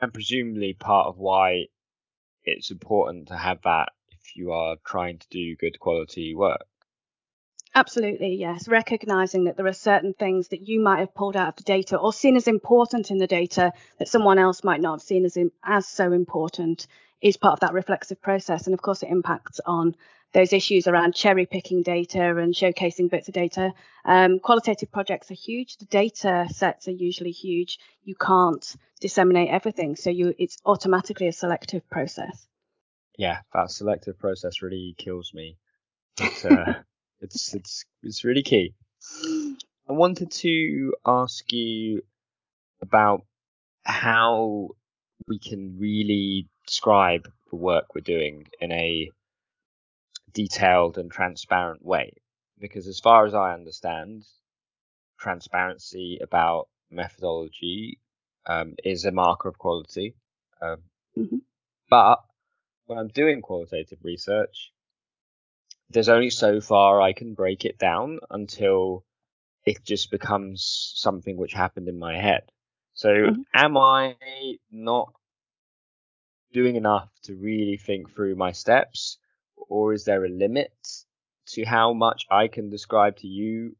And 0.00 0.12
presumably 0.12 0.74
part 0.74 1.06
of 1.06 1.18
why 1.18 1.66
it's 2.44 2.70
important 2.70 3.28
to 3.28 3.36
have 3.36 3.62
that 3.62 3.92
if 4.10 4.36
you 4.36 4.52
are 4.52 4.76
trying 4.84 5.18
to 5.18 5.26
do 5.30 5.56
good 5.56 5.78
quality 5.80 6.34
work. 6.34 6.66
Absolutely, 7.76 8.36
yes. 8.36 8.68
Recognizing 8.68 9.44
that 9.44 9.56
there 9.56 9.66
are 9.66 9.72
certain 9.72 10.14
things 10.14 10.48
that 10.48 10.68
you 10.68 10.80
might 10.80 11.00
have 11.00 11.14
pulled 11.14 11.36
out 11.36 11.48
of 11.48 11.56
the 11.56 11.64
data 11.64 11.96
or 11.96 12.12
seen 12.12 12.36
as 12.36 12.46
important 12.46 13.10
in 13.10 13.18
the 13.18 13.26
data 13.26 13.72
that 13.98 14.08
someone 14.08 14.38
else 14.38 14.62
might 14.62 14.80
not 14.80 15.00
have 15.00 15.02
seen 15.02 15.24
as, 15.24 15.36
as 15.64 15.86
so 15.86 16.12
important 16.12 16.86
is 17.20 17.36
part 17.36 17.54
of 17.54 17.60
that 17.60 17.72
reflexive 17.72 18.20
process. 18.22 18.66
And 18.66 18.74
of 18.74 18.82
course, 18.82 19.02
it 19.02 19.08
impacts 19.08 19.60
on 19.66 19.96
those 20.34 20.52
issues 20.52 20.86
around 20.86 21.14
cherry 21.14 21.46
picking 21.46 21.82
data 21.82 22.36
and 22.36 22.52
showcasing 22.52 23.08
bits 23.08 23.28
of 23.28 23.34
data. 23.34 23.72
Um, 24.04 24.40
qualitative 24.40 24.90
projects 24.90 25.30
are 25.30 25.34
huge. 25.34 25.76
The 25.76 25.86
data 25.86 26.46
sets 26.52 26.88
are 26.88 26.92
usually 26.92 27.30
huge. 27.30 27.78
You 28.02 28.16
can't 28.16 28.76
disseminate 29.00 29.48
everything, 29.48 29.96
so 29.96 30.10
you 30.10 30.34
it's 30.36 30.58
automatically 30.66 31.28
a 31.28 31.32
selective 31.32 31.88
process. 31.88 32.46
Yeah, 33.16 33.38
that 33.54 33.70
selective 33.70 34.18
process 34.18 34.60
really 34.60 34.96
kills 34.98 35.32
me. 35.32 35.56
But, 36.16 36.44
uh, 36.44 36.74
it's 37.20 37.54
it's 37.54 37.84
it's 38.02 38.24
really 38.24 38.42
key. 38.42 38.74
I 39.88 39.92
wanted 39.92 40.32
to 40.32 40.94
ask 41.06 41.52
you 41.52 42.02
about 42.82 43.22
how 43.84 44.70
we 45.28 45.38
can 45.38 45.76
really 45.78 46.48
describe 46.66 47.28
the 47.50 47.56
work 47.56 47.94
we're 47.94 48.00
doing 48.00 48.48
in 48.60 48.72
a 48.72 49.10
detailed 50.34 50.98
and 50.98 51.10
transparent 51.10 51.84
way. 51.84 52.12
Because 52.58 52.86
as 52.86 53.00
far 53.00 53.26
as 53.26 53.34
I 53.34 53.54
understand, 53.54 54.24
transparency 55.18 56.18
about 56.22 56.68
methodology 56.90 57.98
um, 58.46 58.74
is 58.84 59.04
a 59.04 59.12
marker 59.12 59.48
of 59.48 59.58
quality. 59.58 60.14
Um, 60.60 60.82
mm-hmm. 61.16 61.36
But 61.88 62.18
when 62.86 62.98
I'm 62.98 63.08
doing 63.08 63.40
qualitative 63.40 63.98
research, 64.02 64.72
there's 65.90 66.08
only 66.08 66.30
so 66.30 66.60
far 66.60 67.00
I 67.00 67.12
can 67.12 67.34
break 67.34 67.64
it 67.64 67.78
down 67.78 68.20
until 68.30 69.04
it 69.64 69.84
just 69.84 70.10
becomes 70.10 70.92
something 70.96 71.36
which 71.36 71.52
happened 71.52 71.88
in 71.88 71.98
my 71.98 72.18
head. 72.18 72.42
So 72.94 73.08
mm-hmm. 73.08 73.42
am 73.54 73.76
I 73.76 74.16
not 74.70 75.12
doing 76.52 76.76
enough 76.76 77.08
to 77.24 77.34
really 77.34 77.76
think 77.76 78.14
through 78.14 78.36
my 78.36 78.52
steps? 78.52 79.18
Or 79.56 79.92
is 79.92 80.04
there 80.04 80.24
a 80.24 80.28
limit 80.28 80.72
to 81.46 81.64
how 81.64 81.92
much 81.92 82.26
I 82.30 82.48
can 82.48 82.70
describe 82.70 83.16
to 83.18 83.26
you 83.26 83.76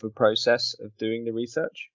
the 0.00 0.10
process 0.10 0.74
of 0.80 0.96
doing 0.96 1.24
the 1.24 1.32
research? 1.32 1.90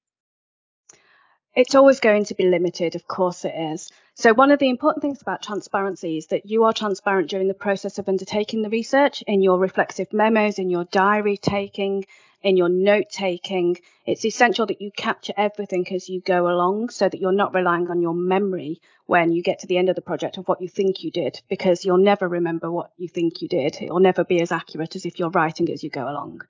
It's 1.56 1.76
always 1.76 2.00
going 2.00 2.26
to 2.26 2.36
be 2.36 2.46
limited, 2.46 2.96
of 2.96 3.08
course 3.08 3.44
it 3.44 3.54
is. 3.56 3.92
So, 4.14 4.34
one 4.34 4.52
of 4.52 4.60
the 4.60 4.70
important 4.70 5.02
things 5.02 5.22
about 5.22 5.42
transparency 5.42 6.18
is 6.18 6.28
that 6.28 6.46
you 6.46 6.64
are 6.64 6.74
transparent 6.74 7.30
during 7.30 7.48
the 7.48 7.54
process 7.54 7.98
of 7.98 8.08
undertaking 8.08 8.62
the 8.62 8.70
research 8.70 9.24
in 9.24 9.42
your 9.42 9.58
reflexive 9.58 10.14
memos, 10.14 10.60
in 10.60 10.70
your 10.70 10.86
diary 10.86 11.38
taking, 11.38 12.06
in 12.42 12.58
your 12.58 12.70
note 12.70 13.10
taking. 13.10 13.78
It's 14.06 14.26
essential 14.26 14.66
that 14.68 14.82
you 14.82 14.92
capture 14.92 15.34
everything 15.36 15.88
as 15.94 16.10
you 16.10 16.22
go 16.22 16.48
along 16.48 16.90
so 16.90 17.10
that 17.10 17.20
you're 17.20 17.32
not 17.32 17.54
relying 17.54 17.90
on 17.90 18.02
your 18.02 18.14
memory 18.14 18.82
when 19.06 19.32
you 19.32 19.44
get 19.44 19.60
to 19.60 19.68
the 19.68 19.78
end 19.78 19.90
of 19.90 19.96
the 19.96 20.02
project 20.02 20.38
of 20.38 20.48
what 20.48 20.62
you 20.62 20.70
think 20.70 21.04
you 21.04 21.12
did, 21.12 21.42
because 21.50 21.84
you'll 21.84 21.98
never 21.98 22.28
remember 22.28 22.72
what 22.72 22.92
you 22.98 23.08
think 23.08 23.42
you 23.42 23.48
did. 23.48 23.78
It'll 23.82 24.00
never 24.00 24.24
be 24.24 24.42
as 24.42 24.52
accurate 24.52 24.96
as 24.96 25.06
if 25.06 25.20
you're 25.20 25.32
writing 25.32 25.70
as 25.72 25.84
you 25.84 25.90
go 25.90 26.10
along. 26.10 26.42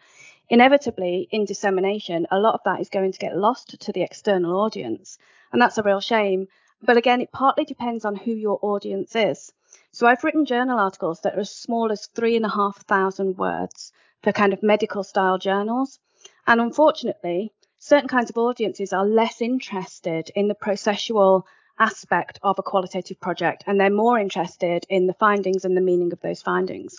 Inevitably, 0.49 1.27
in 1.31 1.45
dissemination, 1.45 2.27
a 2.31 2.39
lot 2.39 2.55
of 2.55 2.61
that 2.65 2.81
is 2.81 2.89
going 2.89 3.11
to 3.11 3.19
get 3.19 3.37
lost 3.37 3.79
to 3.79 3.91
the 3.91 4.01
external 4.01 4.59
audience. 4.59 5.17
And 5.51 5.61
that's 5.61 5.77
a 5.77 5.83
real 5.83 6.01
shame. 6.01 6.47
But 6.81 6.97
again, 6.97 7.21
it 7.21 7.31
partly 7.31 7.65
depends 7.65 8.05
on 8.05 8.15
who 8.15 8.31
your 8.31 8.59
audience 8.61 9.15
is. 9.15 9.51
So 9.91 10.07
I've 10.07 10.23
written 10.23 10.45
journal 10.45 10.79
articles 10.79 11.21
that 11.21 11.35
are 11.35 11.41
as 11.41 11.51
small 11.51 11.91
as 11.91 12.07
three 12.07 12.35
and 12.35 12.45
a 12.45 12.49
half 12.49 12.77
thousand 12.85 13.37
words 13.37 13.91
for 14.23 14.31
kind 14.31 14.53
of 14.53 14.63
medical 14.63 15.03
style 15.03 15.37
journals. 15.37 15.99
And 16.47 16.59
unfortunately, 16.59 17.53
certain 17.77 18.09
kinds 18.09 18.29
of 18.29 18.37
audiences 18.37 18.93
are 18.93 19.05
less 19.05 19.41
interested 19.41 20.31
in 20.35 20.47
the 20.47 20.55
processual 20.55 21.43
aspect 21.79 22.39
of 22.43 22.59
a 22.59 22.63
qualitative 22.63 23.19
project 23.19 23.63
and 23.65 23.79
they're 23.79 23.89
more 23.89 24.19
interested 24.19 24.85
in 24.89 25.07
the 25.07 25.13
findings 25.13 25.63
and 25.63 25.77
the 25.77 25.81
meaning 25.81 26.11
of 26.11 26.19
those 26.19 26.41
findings. 26.41 26.97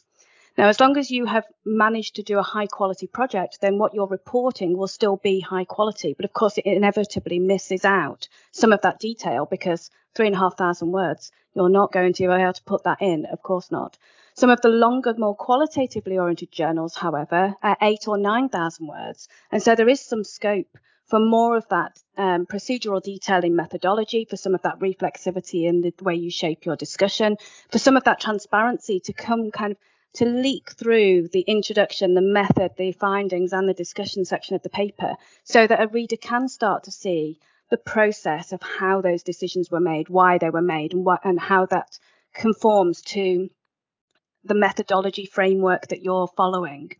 Now, 0.59 0.69
as 0.69 0.81
long 0.81 0.97
as 0.97 1.11
you 1.11 1.27
have 1.27 1.47
managed 1.65 2.17
to 2.17 2.23
do 2.23 2.39
a 2.39 2.43
high 2.43 2.67
quality 2.67 3.07
project, 3.07 3.61
then 3.61 3.79
what 3.79 3.95
you're 3.95 4.07
reporting 4.07 4.77
will 4.77 4.89
still 4.89 5.17
be 5.17 5.41
high 5.41 5.65
quality. 5.65 6.13
But 6.13 6.25
of 6.25 6.33
course, 6.33 6.59
it 6.59 6.67
inevitably 6.67 7.39
misses 7.39 7.85
out 7.85 8.29
some 8.51 8.73
of 8.73 8.81
that 8.83 8.99
detail 8.99 9.47
because 9.47 9.91
three 10.15 10.27
and 10.27 10.35
a 10.35 10.39
half 10.39 10.57
thousand 10.57 10.91
words, 10.91 11.31
you're 11.55 11.69
not 11.69 11.93
going 11.93 12.13
to 12.15 12.27
be 12.27 12.33
able 12.33 12.53
to 12.53 12.63
put 12.65 12.85
that 12.85 13.01
in. 13.01 13.27
Of 13.27 13.43
course 13.43 13.71
not. 13.71 13.97
Some 14.41 14.49
of 14.49 14.63
the 14.63 14.71
longer, 14.71 15.13
more 15.19 15.37
qualitatively 15.37 16.17
oriented 16.17 16.51
journals, 16.51 16.95
however, 16.95 17.57
are 17.63 17.77
eight 17.83 18.09
or 18.09 18.17
9,000 18.17 18.87
words. 18.87 19.29
And 19.53 19.63
so 19.63 19.75
there 19.75 19.87
is 19.87 20.01
some 20.01 20.25
scope 20.25 20.79
for 21.05 21.21
more 21.21 21.59
of 21.59 21.69
that 21.69 22.03
um, 22.17 22.47
procedural 22.47 23.03
detailing 23.03 23.55
methodology, 23.55 24.25
for 24.25 24.39
some 24.39 24.55
of 24.55 24.63
that 24.63 24.79
reflexivity 24.79 25.69
in 25.69 25.83
the 25.83 25.93
way 26.01 26.15
you 26.15 26.31
shape 26.31 26.65
your 26.65 26.75
discussion, 26.75 27.37
for 27.71 27.79
some 27.79 27.99
of 27.99 28.05
that 28.05 28.19
transparency 28.19 28.99
to 29.01 29.13
come 29.13 29.51
kind 29.51 29.73
of 29.73 29.79
to 30.15 30.25
leak 30.25 30.71
through 30.71 31.29
the 31.29 31.43
introduction, 31.43 32.15
the 32.15 32.23
method, 32.23 32.71
the 32.79 32.93
findings, 32.93 33.53
and 33.53 33.69
the 33.69 33.75
discussion 33.75 34.25
section 34.25 34.57
of 34.57 34.63
the 34.63 34.71
paper 34.71 35.17
so 35.45 35.67
that 35.67 35.83
a 35.83 35.89
reader 35.89 36.17
can 36.17 36.49
start 36.49 36.85
to 36.85 36.91
see 36.91 37.39
the 37.69 37.77
process 37.77 38.55
of 38.55 38.63
how 38.63 39.03
those 39.03 39.23
decisions 39.23 39.71
were 39.71 39.81
made, 39.81 40.09
why 40.09 40.39
they 40.39 40.49
were 40.49 40.63
made, 40.63 40.95
and, 40.95 41.05
what, 41.05 41.21
and 41.25 41.39
how 41.39 41.67
that 41.67 41.99
conforms 42.33 43.03
to 43.03 43.51
the 44.45 44.55
methodology 44.55 45.27
framework 45.27 45.89
that 45.89 46.03
you're 46.03 46.29
following. 46.29 46.93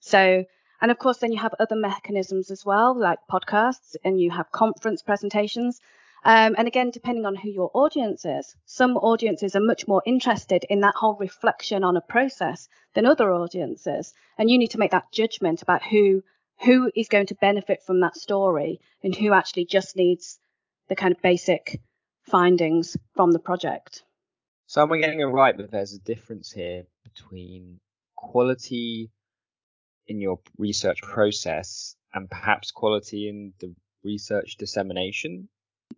So, 0.00 0.44
and 0.80 0.90
of 0.90 0.98
course, 0.98 1.18
then 1.18 1.32
you 1.32 1.38
have 1.38 1.54
other 1.58 1.76
mechanisms 1.76 2.50
as 2.50 2.64
well, 2.64 2.98
like 2.98 3.18
podcasts, 3.30 3.96
and 4.04 4.20
you 4.20 4.30
have 4.30 4.52
conference 4.52 5.02
presentations. 5.02 5.80
Um, 6.24 6.54
and 6.56 6.66
again, 6.66 6.90
depending 6.90 7.26
on 7.26 7.36
who 7.36 7.50
your 7.50 7.70
audience 7.74 8.24
is, 8.24 8.56
some 8.64 8.96
audiences 8.96 9.54
are 9.54 9.60
much 9.60 9.86
more 9.86 10.02
interested 10.06 10.64
in 10.68 10.80
that 10.80 10.94
whole 10.94 11.16
reflection 11.16 11.84
on 11.84 11.96
a 11.96 12.00
process 12.00 12.68
than 12.94 13.06
other 13.06 13.30
audiences. 13.32 14.14
And 14.38 14.50
you 14.50 14.58
need 14.58 14.70
to 14.70 14.78
make 14.78 14.90
that 14.92 15.12
judgment 15.12 15.62
about 15.62 15.82
who 15.82 16.22
who 16.64 16.90
is 16.94 17.08
going 17.08 17.26
to 17.26 17.34
benefit 17.34 17.82
from 17.82 18.00
that 18.00 18.16
story 18.16 18.80
and 19.02 19.14
who 19.14 19.32
actually 19.32 19.64
just 19.64 19.96
needs 19.96 20.38
the 20.88 20.96
kind 20.96 21.12
of 21.12 21.20
basic 21.20 21.80
findings 22.22 22.96
from 23.14 23.32
the 23.32 23.38
project. 23.38 24.02
So 24.66 24.82
am 24.82 24.92
I 24.92 24.98
getting 24.98 25.20
it 25.20 25.24
right 25.24 25.56
that 25.56 25.70
there's 25.70 25.92
a 25.92 26.00
difference 26.00 26.50
here 26.50 26.84
between 27.02 27.80
quality 28.16 29.10
in 30.06 30.20
your 30.20 30.40
research 30.58 31.02
process 31.02 31.96
and 32.12 32.30
perhaps 32.30 32.70
quality 32.70 33.28
in 33.28 33.52
the 33.60 33.74
research 34.02 34.56
dissemination? 34.56 35.48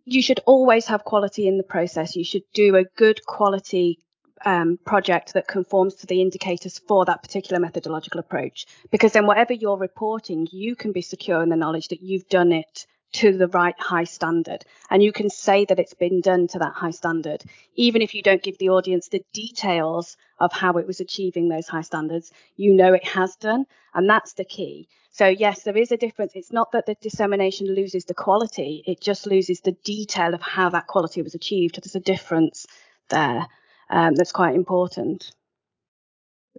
You 0.05 0.21
should 0.21 0.41
always 0.45 0.85
have 0.87 1.03
quality 1.03 1.47
in 1.47 1.57
the 1.57 1.63
process. 1.63 2.15
You 2.15 2.23
should 2.23 2.43
do 2.53 2.75
a 2.75 2.83
good 2.97 3.25
quality 3.25 3.99
um, 4.45 4.77
project 4.85 5.33
that 5.33 5.47
conforms 5.47 5.95
to 5.95 6.07
the 6.07 6.21
indicators 6.21 6.79
for 6.87 7.05
that 7.05 7.23
particular 7.23 7.59
methodological 7.59 8.19
approach. 8.19 8.65
Because 8.91 9.13
then, 9.13 9.25
whatever 9.25 9.53
you're 9.53 9.77
reporting, 9.77 10.47
you 10.51 10.75
can 10.75 10.91
be 10.91 11.01
secure 11.01 11.41
in 11.41 11.49
the 11.49 11.55
knowledge 11.55 11.87
that 11.89 12.01
you've 12.01 12.27
done 12.27 12.51
it 12.51 12.85
to 13.13 13.37
the 13.37 13.47
right 13.47 13.79
high 13.79 14.03
standard. 14.03 14.65
And 14.89 15.01
you 15.01 15.11
can 15.11 15.29
say 15.29 15.65
that 15.65 15.79
it's 15.79 15.93
been 15.93 16.21
done 16.21 16.47
to 16.49 16.59
that 16.59 16.73
high 16.73 16.91
standard, 16.91 17.43
even 17.75 18.01
if 18.01 18.13
you 18.13 18.21
don't 18.21 18.43
give 18.43 18.57
the 18.57 18.69
audience 18.69 19.07
the 19.07 19.23
details 19.33 20.17
of 20.39 20.51
how 20.51 20.73
it 20.73 20.87
was 20.87 20.99
achieving 20.99 21.47
those 21.47 21.67
high 21.67 21.81
standards. 21.81 22.31
You 22.55 22.73
know 22.73 22.93
it 22.93 23.05
has 23.07 23.35
done. 23.35 23.65
And 23.93 24.09
that's 24.09 24.33
the 24.33 24.45
key. 24.45 24.89
So, 25.11 25.27
yes, 25.27 25.63
there 25.63 25.77
is 25.77 25.91
a 25.91 25.97
difference. 25.97 26.33
It's 26.35 26.51
not 26.51 26.71
that 26.73 26.85
the 26.85 26.95
dissemination 27.01 27.73
loses 27.73 28.05
the 28.05 28.13
quality, 28.13 28.83
it 28.85 29.01
just 29.01 29.25
loses 29.25 29.61
the 29.61 29.75
detail 29.83 30.33
of 30.35 30.41
how 30.41 30.69
that 30.69 30.85
quality 30.87 31.21
was 31.23 31.33
achieved. 31.33 31.79
There's 31.81 31.95
a 31.95 31.99
difference 31.99 32.67
there 33.09 33.47
um, 33.89 34.13
that's 34.13 34.31
quite 34.31 34.53
important. 34.53 35.31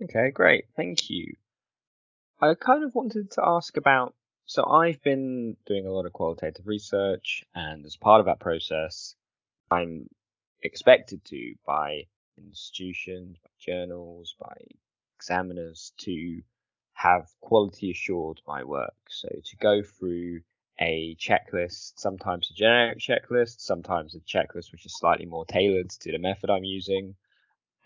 Okay, 0.03 0.31
great. 0.31 0.65
Thank 0.77 1.11
you. 1.11 1.35
I 2.41 2.55
kind 2.55 2.85
of 2.85 2.95
wanted 2.95 3.33
to 3.33 3.43
ask 3.45 3.77
about 3.77 4.15
so 4.49 4.67
I've 4.67 5.03
been 5.03 5.59
doing 5.67 5.87
a 5.87 5.93
lot 5.93 6.07
of 6.07 6.15
qualitative 6.15 6.67
research, 6.67 7.45
and 7.55 7.85
as 7.85 7.97
part 7.97 8.21
of 8.21 8.27
that 8.27 8.41
process, 8.41 9.15
I'm 9.71 10.09
expected 10.63 11.23
to 11.27 11.55
by 11.67 12.07
institutions, 12.39 13.37
by 13.45 13.51
journals, 13.61 14.35
by 14.41 14.57
examiners 15.19 15.93
to 15.99 16.41
have 16.95 17.29
quality 17.43 17.91
assured 17.91 18.41
my 18.47 18.65
work. 18.65 18.97
So 19.11 19.29
to 19.29 19.57
go 19.59 19.83
through 19.83 20.41
a 20.81 21.15
checklist, 21.17 21.99
sometimes 21.99 22.51
a 22.51 22.55
generic 22.55 23.01
checklist, 23.01 23.61
sometimes 23.61 24.15
a 24.15 24.21
checklist 24.21 24.73
which 24.73 24.87
is 24.87 24.97
slightly 24.97 25.27
more 25.27 25.45
tailored 25.45 25.91
to 25.91 26.11
the 26.11 26.19
method 26.19 26.49
I'm 26.49 26.65
using, 26.65 27.17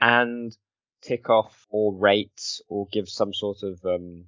and 0.00 0.56
tick 1.00 1.28
off 1.28 1.66
or 1.70 1.92
rate 1.92 2.60
or 2.68 2.86
give 2.92 3.08
some 3.08 3.34
sort 3.34 3.64
of 3.64 3.84
um, 3.84 4.26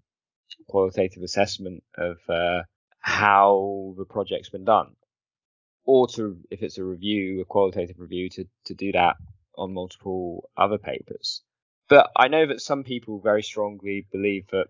qualitative 0.69 1.23
assessment 1.23 1.83
of 1.97 2.19
uh, 2.29 2.63
how 3.01 3.95
the 3.99 4.05
project's 4.05 4.49
been 4.49 4.65
done, 4.65 4.95
or 5.85 6.09
to 6.09 6.39
if 6.51 6.63
it's 6.63 6.79
a 6.79 6.85
review, 6.85 7.41
a 7.41 7.45
qualitative 7.45 7.99
review, 7.99 8.29
to 8.31 8.47
to 8.65 8.75
do 8.75 8.93
that 8.93 9.17
on 9.57 9.73
multiple 9.73 10.51
other 10.57 10.79
papers. 10.79 11.43
But 11.89 12.11
I 12.17 12.29
know 12.29 12.47
that 12.47 12.61
some 12.63 12.83
people 12.83 13.21
very 13.21 13.43
strongly 13.43 14.07
believe 14.11 14.47
that 14.49 14.69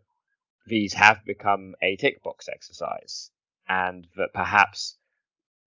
these 0.67 0.95
have 0.95 1.25
become 1.25 1.75
a 1.81 1.97
tick 1.97 2.23
box 2.23 2.49
exercise, 2.49 3.31
and 3.69 4.07
that 4.17 4.33
perhaps 4.33 4.97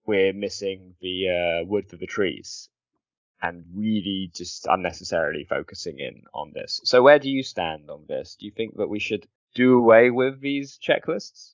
we're 0.06 0.34
missing 0.34 0.96
the 1.02 1.30
uh, 1.30 1.66
wood 1.66 1.90
for 1.90 1.98
the 1.98 2.08
trees 2.08 2.70
and 3.42 3.64
really 3.76 4.32
just 4.34 4.66
unnecessarily 4.68 5.46
focusing 5.48 6.00
in 6.00 6.24
on 6.34 6.52
this. 6.54 6.82
So 6.84 7.04
where 7.04 7.20
do 7.20 7.30
you 7.30 7.44
stand 7.44 7.90
on 7.90 8.06
this? 8.08 8.36
Do 8.40 8.46
you 8.46 8.52
think 8.52 8.78
that 8.78 8.90
we 8.90 9.00
should 9.00 9.28
do 9.58 9.76
away 9.76 10.12
with 10.12 10.40
these 10.40 10.78
checklists? 10.78 11.54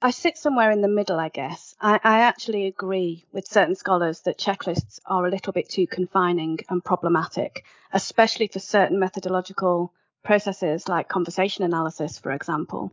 I 0.00 0.10
sit 0.10 0.38
somewhere 0.38 0.70
in 0.70 0.80
the 0.80 0.88
middle, 0.88 1.20
I 1.20 1.28
guess. 1.28 1.74
I, 1.80 2.00
I, 2.02 2.20
actually 2.20 2.66
agree 2.66 3.26
with 3.32 3.46
certain 3.46 3.74
scholars 3.74 4.22
that 4.22 4.38
checklists 4.38 5.00
are 5.04 5.26
a 5.26 5.30
little 5.30 5.52
bit 5.52 5.68
too 5.68 5.86
confining 5.86 6.60
and 6.70 6.82
problematic, 6.82 7.64
especially 7.92 8.46
for 8.46 8.58
certain 8.58 8.98
methodological 8.98 9.92
processes 10.24 10.88
like 10.88 11.08
conversation 11.08 11.64
analysis, 11.64 12.18
for 12.18 12.32
example. 12.32 12.92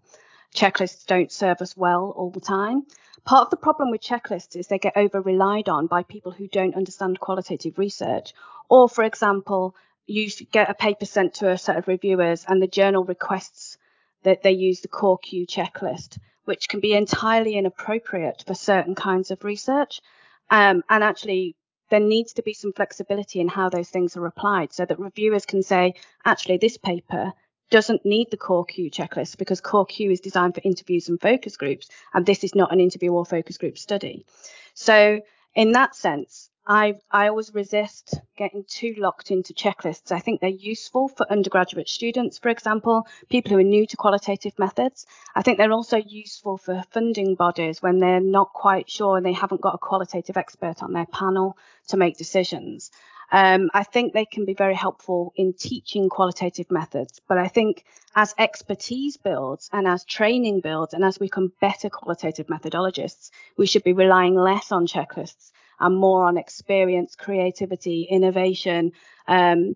Checklists 0.53 1.05
don't 1.05 1.31
serve 1.31 1.61
us 1.61 1.77
well 1.77 2.13
all 2.17 2.29
the 2.29 2.41
time. 2.41 2.85
Part 3.23 3.45
of 3.45 3.49
the 3.49 3.65
problem 3.65 3.91
with 3.91 4.01
checklists 4.01 4.57
is 4.57 4.67
they 4.67 4.77
get 4.77 4.97
over 4.97 5.21
relied 5.21 5.69
on 5.69 5.87
by 5.87 6.03
people 6.03 6.33
who 6.33 6.47
don't 6.47 6.75
understand 6.75 7.19
qualitative 7.19 7.77
research. 7.77 8.33
Or, 8.67 8.89
for 8.89 9.05
example, 9.05 9.75
you 10.05 10.29
get 10.51 10.69
a 10.69 10.73
paper 10.73 11.05
sent 11.05 11.35
to 11.35 11.49
a 11.49 11.57
set 11.57 11.77
of 11.77 11.87
reviewers 11.87 12.45
and 12.45 12.61
the 12.61 12.67
journal 12.67 13.05
requests 13.05 13.77
that 14.23 14.43
they 14.43 14.51
use 14.51 14.81
the 14.81 14.87
COREQ 14.87 15.47
checklist, 15.47 16.17
which 16.45 16.67
can 16.67 16.79
be 16.79 16.93
entirely 16.93 17.55
inappropriate 17.55 18.43
for 18.45 18.53
certain 18.53 18.95
kinds 18.95 19.31
of 19.31 19.43
research. 19.43 20.01
Um, 20.49 20.83
and 20.89 21.03
actually, 21.03 21.55
there 21.89 21.99
needs 21.99 22.33
to 22.33 22.43
be 22.43 22.53
some 22.53 22.73
flexibility 22.73 23.39
in 23.39 23.47
how 23.47 23.69
those 23.69 23.89
things 23.89 24.17
are 24.17 24.25
applied 24.25 24.73
so 24.73 24.85
that 24.85 24.99
reviewers 24.99 25.45
can 25.45 25.61
say, 25.61 25.93
actually, 26.25 26.57
this 26.57 26.77
paper 26.77 27.33
doesn't 27.69 28.05
need 28.05 28.29
the 28.29 28.37
COREQ 28.37 28.91
checklist 28.91 29.37
because 29.37 29.61
COREQ 29.61 30.11
is 30.11 30.19
designed 30.19 30.55
for 30.55 30.61
interviews 30.63 31.09
and 31.09 31.19
focus 31.19 31.57
groups, 31.57 31.89
and 32.13 32.25
this 32.25 32.43
is 32.43 32.55
not 32.55 32.71
an 32.71 32.79
interview 32.79 33.11
or 33.11 33.25
focus 33.25 33.57
group 33.57 33.77
study. 33.77 34.25
So, 34.73 35.21
in 35.55 35.71
that 35.73 35.95
sense, 35.95 36.49
I 36.65 36.95
I 37.11 37.27
always 37.27 37.53
resist 37.53 38.21
getting 38.37 38.63
too 38.63 38.95
locked 38.97 39.31
into 39.31 39.53
checklists. 39.53 40.13
I 40.13 40.19
think 40.19 40.39
they're 40.39 40.49
useful 40.49 41.09
for 41.09 41.29
undergraduate 41.29 41.89
students, 41.89 42.39
for 42.39 42.47
example, 42.47 43.05
people 43.29 43.51
who 43.51 43.57
are 43.57 43.63
new 43.63 43.85
to 43.85 43.97
qualitative 43.97 44.57
methods. 44.57 45.05
I 45.35 45.41
think 45.41 45.57
they're 45.57 45.73
also 45.73 45.97
useful 45.97 46.57
for 46.57 46.81
funding 46.91 47.35
bodies 47.35 47.81
when 47.81 47.99
they're 47.99 48.21
not 48.21 48.53
quite 48.53 48.89
sure 48.89 49.17
and 49.17 49.25
they 49.25 49.33
haven't 49.33 49.59
got 49.59 49.75
a 49.75 49.77
qualitative 49.77 50.37
expert 50.37 50.81
on 50.81 50.93
their 50.93 51.05
panel 51.05 51.57
to 51.89 51.97
make 51.97 52.17
decisions. 52.17 52.91
Um, 53.29 53.69
I 53.73 53.83
think 53.83 54.13
they 54.13 54.25
can 54.25 54.45
be 54.45 54.53
very 54.53 54.75
helpful 54.75 55.33
in 55.35 55.53
teaching 55.53 56.07
qualitative 56.07 56.71
methods, 56.71 57.19
but 57.27 57.37
I 57.37 57.49
think 57.49 57.83
as 58.15 58.33
expertise 58.37 59.17
builds 59.17 59.69
and 59.73 59.85
as 59.85 60.05
training 60.05 60.61
builds 60.61 60.93
and 60.93 61.03
as 61.03 61.19
we 61.19 61.27
become 61.27 61.51
better 61.59 61.89
qualitative 61.89 62.47
methodologists, 62.47 63.31
we 63.57 63.65
should 63.65 63.83
be 63.83 63.91
relying 63.91 64.35
less 64.35 64.71
on 64.71 64.87
checklists 64.87 65.51
and 65.79 65.97
more 65.97 66.25
on 66.25 66.37
experience, 66.37 67.15
creativity, 67.15 68.07
innovation, 68.09 68.91
um, 69.27 69.75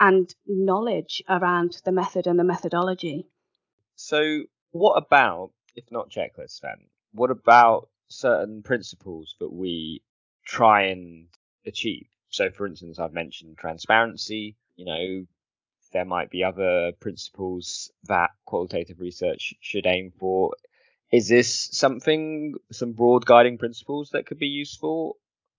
and 0.00 0.34
knowledge 0.46 1.22
around 1.28 1.80
the 1.84 1.92
method 1.92 2.26
and 2.26 2.38
the 2.38 2.44
methodology. 2.44 3.26
So, 3.94 4.42
what 4.72 4.94
about, 4.94 5.52
if 5.74 5.84
not 5.90 6.10
checklists, 6.10 6.60
then, 6.60 6.88
what 7.12 7.30
about 7.30 7.88
certain 8.08 8.62
principles 8.62 9.34
that 9.40 9.52
we 9.52 10.02
try 10.44 10.82
and 10.84 11.28
achieve? 11.64 12.06
So, 12.28 12.50
for 12.50 12.66
instance, 12.66 12.98
I've 12.98 13.14
mentioned 13.14 13.56
transparency. 13.56 14.56
You 14.76 14.84
know, 14.84 15.26
there 15.92 16.04
might 16.04 16.30
be 16.30 16.44
other 16.44 16.92
principles 17.00 17.90
that 18.04 18.30
qualitative 18.44 19.00
research 19.00 19.54
should 19.60 19.86
aim 19.86 20.12
for. 20.18 20.52
Is 21.10 21.28
this 21.28 21.70
something, 21.72 22.54
some 22.72 22.92
broad 22.92 23.24
guiding 23.24 23.56
principles 23.58 24.10
that 24.10 24.26
could 24.26 24.38
be 24.38 24.48
useful? 24.48 25.16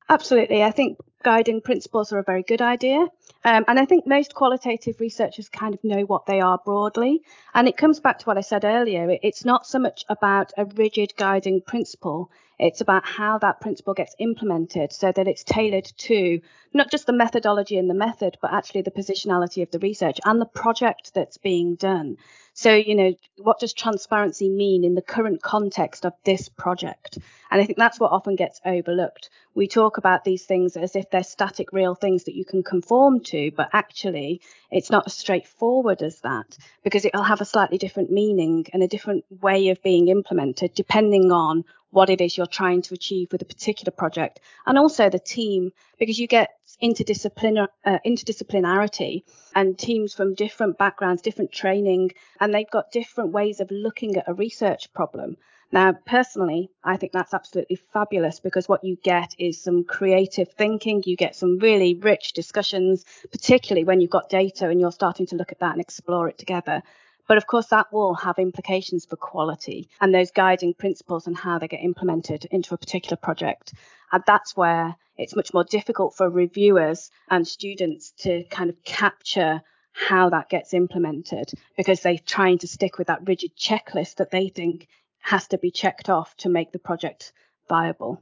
Absolutely. 0.10 0.64
I 0.64 0.72
think 0.72 0.98
guiding 1.24 1.60
principles 1.60 2.14
are 2.14 2.20
a 2.20 2.24
very 2.24 2.44
good 2.44 2.62
idea. 2.62 3.08
Um, 3.44 3.66
and 3.68 3.78
I 3.80 3.86
think 3.86 4.08
most 4.08 4.34
qualitative 4.34 5.00
researchers 5.02 5.50
kind 5.50 5.74
of 5.74 5.84
know 5.84 6.04
what 6.04 6.26
they 6.26 6.40
are 6.40 6.60
broadly. 6.64 7.22
And 7.54 7.68
it 7.68 7.76
comes 7.76 8.00
back 8.00 8.20
to 8.20 8.26
what 8.26 8.38
I 8.38 8.42
said 8.42 8.64
earlier. 8.64 9.18
It's 9.22 9.44
not 9.44 9.66
so 9.66 9.80
much 9.80 10.06
about 10.08 10.54
a 10.58 10.66
rigid 10.66 11.14
guiding 11.18 11.62
principle. 11.62 12.32
It's 12.60 12.82
about 12.82 13.06
how 13.06 13.38
that 13.40 13.60
principle 13.60 13.94
gets 13.94 14.16
implemented 14.20 14.92
so 14.94 15.12
that 15.12 15.28
it's 15.28 15.44
tailored 15.44 15.92
to 15.98 16.40
not 16.74 16.90
just 16.90 17.06
the 17.06 17.14
methodology 17.14 17.78
and 17.78 17.90
the 17.90 17.94
method, 17.94 18.38
but 18.42 18.54
actually 18.54 18.82
the 18.84 18.92
positionality 18.92 19.62
of 19.62 19.72
the 19.72 19.80
research 19.80 20.20
and 20.24 20.40
the 20.40 20.46
project 20.46 21.14
that's 21.14 21.38
being 21.38 21.76
done. 21.76 22.18
So, 22.60 22.74
you 22.74 22.96
know, 22.96 23.14
what 23.38 23.60
does 23.60 23.72
transparency 23.72 24.50
mean 24.50 24.84
in 24.84 24.96
the 24.96 25.02
current 25.04 25.44
context 25.44 26.08
of 26.08 26.14
this 26.24 26.50
project? 26.50 27.20
And 27.52 27.62
I 27.62 27.66
think 27.66 27.78
that's 27.78 28.00
what 28.00 28.12
often 28.12 28.36
gets 28.36 28.60
overlooked. 28.66 29.30
We 29.54 29.68
talk 29.68 30.00
about 30.00 30.24
these 30.24 30.44
things 30.44 30.76
as 30.76 30.96
if 30.96 31.12
they're 31.12 31.22
static, 31.22 31.72
real 31.72 31.94
things 31.94 32.24
that 32.24 32.34
you 32.34 32.46
can 32.46 32.64
conform 32.64 33.20
to, 33.26 33.52
but 33.56 33.70
actually, 33.74 34.42
it's 34.72 34.90
not 34.90 35.06
as 35.06 35.14
straightforward 35.14 36.02
as 36.02 36.20
that 36.22 36.58
because 36.84 37.06
it'll 37.06 37.22
have 37.22 37.42
a 37.42 37.46
slightly 37.46 37.78
different 37.78 38.12
meaning 38.12 38.66
and 38.74 38.82
a 38.82 38.88
different 38.88 39.24
way 39.40 39.70
of 39.70 39.84
being 39.84 40.08
implemented 40.08 40.74
depending 40.74 41.32
on 41.32 41.64
what 41.92 42.10
it 42.10 42.22
is 42.22 42.38
you're 42.38 42.46
trying 42.46 42.82
to 42.82 42.94
achieve 42.94 43.32
with 43.32 43.42
a 43.42 43.46
particular 43.46 43.92
project 43.92 44.40
and 44.66 44.78
also 44.78 45.10
the 45.10 45.20
team 45.20 45.72
because 46.00 46.20
you 46.20 46.28
get 46.28 46.50
interdisciplinar, 46.82 47.68
uh, 47.86 47.98
interdisciplinarity 48.06 49.24
and 49.56 49.78
teams 49.78 50.14
from 50.14 50.36
different 50.36 50.78
backgrounds, 50.78 51.22
different 51.22 51.52
training, 51.52 52.12
and 52.40 52.54
they've 52.54 52.70
got 52.70 52.92
different 52.92 53.32
ways 53.32 53.60
of 53.60 53.72
looking 53.72 54.18
at 54.18 54.28
a 54.28 54.34
research 54.34 54.94
problem. 54.94 55.38
Now, 55.72 55.94
personally, 56.06 56.70
I 56.82 56.96
think 56.96 57.12
that's 57.12 57.34
absolutely 57.34 57.76
fabulous 57.92 58.40
because 58.40 58.70
what 58.70 58.86
you 58.86 58.98
get 59.04 59.36
is 59.38 59.62
some 59.62 59.84
creative 59.84 60.50
thinking. 60.54 61.04
You 61.06 61.18
get 61.18 61.36
some 61.36 61.58
really 61.60 61.96
rich 61.96 62.32
discussions, 62.32 63.04
particularly 63.32 63.84
when 63.84 64.00
you've 64.00 64.10
got 64.10 64.30
data 64.30 64.70
and 64.70 64.80
you're 64.80 64.94
starting 64.94 65.26
to 65.28 65.36
look 65.36 65.52
at 65.52 65.60
that 65.60 65.74
and 65.74 65.82
explore 65.82 66.30
it 66.30 66.38
together. 66.38 66.84
But 67.28 67.38
of 67.38 67.46
course, 67.46 67.68
that 67.68 67.92
will 67.92 68.16
have 68.16 68.40
implications 68.40 69.06
for 69.06 69.18
quality 69.18 69.90
and 70.00 70.14
those 70.14 70.32
guiding 70.32 70.74
principles 70.74 71.28
and 71.28 71.38
how 71.38 71.60
they 71.60 71.68
get 71.68 71.84
implemented 71.84 72.46
into 72.46 72.74
a 72.74 72.78
particular 72.78 73.18
project. 73.18 73.74
And 74.12 74.24
that's 74.26 74.56
where 74.56 74.96
it's 75.18 75.36
much 75.36 75.54
more 75.54 75.66
difficult 75.66 76.16
for 76.16 76.30
reviewers 76.30 77.12
and 77.30 77.48
students 77.48 78.12
to 78.20 78.44
kind 78.46 78.70
of 78.70 78.82
capture 78.84 79.62
how 79.92 80.30
that 80.30 80.50
gets 80.50 80.74
implemented 80.74 81.52
because 81.76 82.02
they're 82.02 82.20
trying 82.26 82.60
to 82.60 82.68
stick 82.68 82.98
with 82.98 83.08
that 83.08 83.28
rigid 83.28 83.56
checklist 83.58 84.16
that 84.16 84.32
they 84.32 84.48
think 84.50 84.88
has 85.20 85.48
to 85.48 85.58
be 85.58 85.72
checked 85.72 86.10
off 86.10 86.36
to 86.38 86.50
make 86.50 86.72
the 86.72 86.80
project 86.80 87.34
viable. 87.68 88.22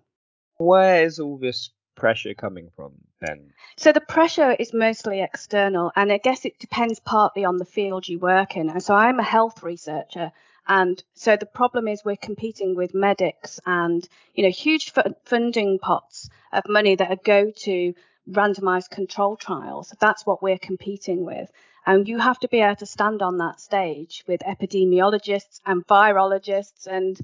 Where 0.57 1.03
is 1.03 1.19
all 1.19 1.37
this 1.37 1.69
pressure 1.95 2.33
coming 2.33 2.69
from 2.75 2.93
then? 3.21 3.53
So 3.77 3.91
the 3.91 4.01
pressure 4.01 4.51
is 4.51 4.73
mostly 4.73 5.21
external, 5.21 5.91
and 5.95 6.11
I 6.11 6.17
guess 6.17 6.45
it 6.45 6.59
depends 6.59 6.99
partly 6.99 7.45
on 7.45 7.57
the 7.57 7.65
field 7.65 8.07
you 8.07 8.19
work 8.19 8.55
in. 8.55 8.69
And 8.69 8.83
so 8.83 8.93
I'm 8.93 9.19
a 9.19 9.23
health 9.23 9.63
researcher, 9.63 10.31
and 10.67 11.01
so 11.13 11.37
the 11.37 11.45
problem 11.45 11.87
is 11.87 12.03
we're 12.03 12.15
competing 12.15 12.75
with 12.75 12.93
medics 12.93 13.59
and 13.65 14.07
you 14.33 14.43
know 14.43 14.49
huge 14.49 14.93
f- 14.95 15.13
funding 15.23 15.79
pots 15.79 16.29
of 16.51 16.63
money 16.67 16.95
that 16.95 17.23
go 17.23 17.51
to 17.51 17.93
randomized 18.29 18.89
control 18.89 19.35
trials. 19.35 19.93
That's 19.99 20.25
what 20.25 20.41
we're 20.41 20.57
competing 20.57 21.25
with. 21.25 21.51
And 21.85 22.07
you 22.07 22.17
have 22.17 22.39
to 22.39 22.47
be 22.47 22.61
able 22.61 22.77
to 22.77 22.85
stand 22.85 23.21
on 23.21 23.37
that 23.37 23.59
stage 23.59 24.23
with 24.27 24.41
epidemiologists 24.41 25.61
and 25.65 25.85
virologists 25.85 26.87
and 26.87 27.19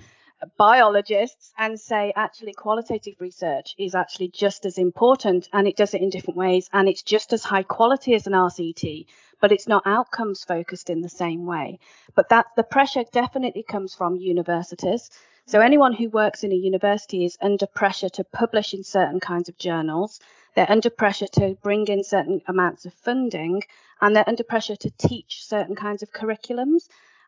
biologists 0.58 1.54
and 1.58 1.80
say 1.80 2.14
actually 2.16 2.54
qualitative 2.54 3.16
research 3.20 3.76
is 3.78 3.96
actually 3.96 4.30
just 4.30 4.66
as 4.66 4.78
important 4.78 5.48
and 5.54 5.68
it 5.68 5.76
does 5.76 5.94
it 5.94 6.02
in 6.02 6.10
different 6.10 6.38
ways 6.38 6.70
and 6.74 6.90
it's 6.90 7.04
just 7.04 7.34
as 7.34 7.44
high 7.44 7.64
quality 7.64 8.16
as 8.16 8.28
an 8.28 8.34
RCT 8.34 9.06
but 9.42 9.52
it's 9.52 9.68
not 9.68 9.86
outcomes 9.86 10.44
focused 10.44 10.90
in 10.90 11.02
the 11.02 11.10
same 11.10 11.46
way. 11.46 11.80
But 12.16 12.30
that 12.30 12.46
the 12.56 12.64
pressure 12.64 13.04
definitely 13.12 13.64
comes 13.64 13.96
from 13.96 14.16
universities. 14.16 15.10
So 15.48 15.60
anyone 15.60 15.94
who 15.94 16.10
works 16.10 16.44
in 16.44 16.52
a 16.52 16.56
university 16.56 17.26
is 17.26 17.38
under 17.42 17.66
pressure 17.66 18.10
to 18.10 18.24
publish 18.24 18.74
in 18.74 18.84
certain 18.84 19.20
kinds 19.20 19.50
of 19.50 19.58
journals. 19.58 20.20
They're 20.56 20.72
under 20.72 20.92
pressure 20.92 21.28
to 21.28 21.58
bring 21.64 21.88
in 21.88 22.04
certain 22.04 22.42
amounts 22.48 22.86
of 22.86 22.94
funding 22.94 23.64
and 24.00 24.16
they're 24.16 24.30
under 24.30 24.44
pressure 24.44 24.76
to 24.76 24.92
teach 24.92 25.44
certain 25.44 25.76
kinds 25.76 26.04
of 26.04 26.12
curriculums 26.12 26.88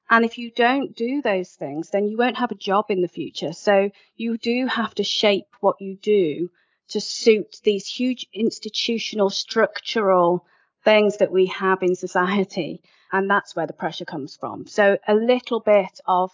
and 0.09 0.25
if 0.25 0.37
you 0.37 0.51
don't 0.51 0.95
do 0.95 1.21
those 1.21 1.51
things, 1.51 1.89
then 1.89 2.07
you 2.07 2.17
won't 2.17 2.37
have 2.37 2.51
a 2.51 2.55
job 2.55 2.85
in 2.89 3.01
the 3.01 3.07
future. 3.07 3.53
So 3.53 3.89
you 4.15 4.37
do 4.37 4.67
have 4.67 4.93
to 4.95 5.03
shape 5.03 5.47
what 5.59 5.79
you 5.79 5.95
do 5.95 6.49
to 6.89 6.99
suit 6.99 7.57
these 7.63 7.87
huge 7.87 8.27
institutional, 8.33 9.29
structural 9.29 10.45
things 10.83 11.17
that 11.17 11.31
we 11.31 11.47
have 11.47 11.81
in 11.81 11.95
society. 11.95 12.81
And 13.11 13.29
that's 13.29 13.55
where 13.55 13.67
the 13.67 13.73
pressure 13.73 14.05
comes 14.05 14.35
from. 14.35 14.67
So 14.67 14.97
a 15.07 15.15
little 15.15 15.61
bit 15.61 15.99
of 16.05 16.31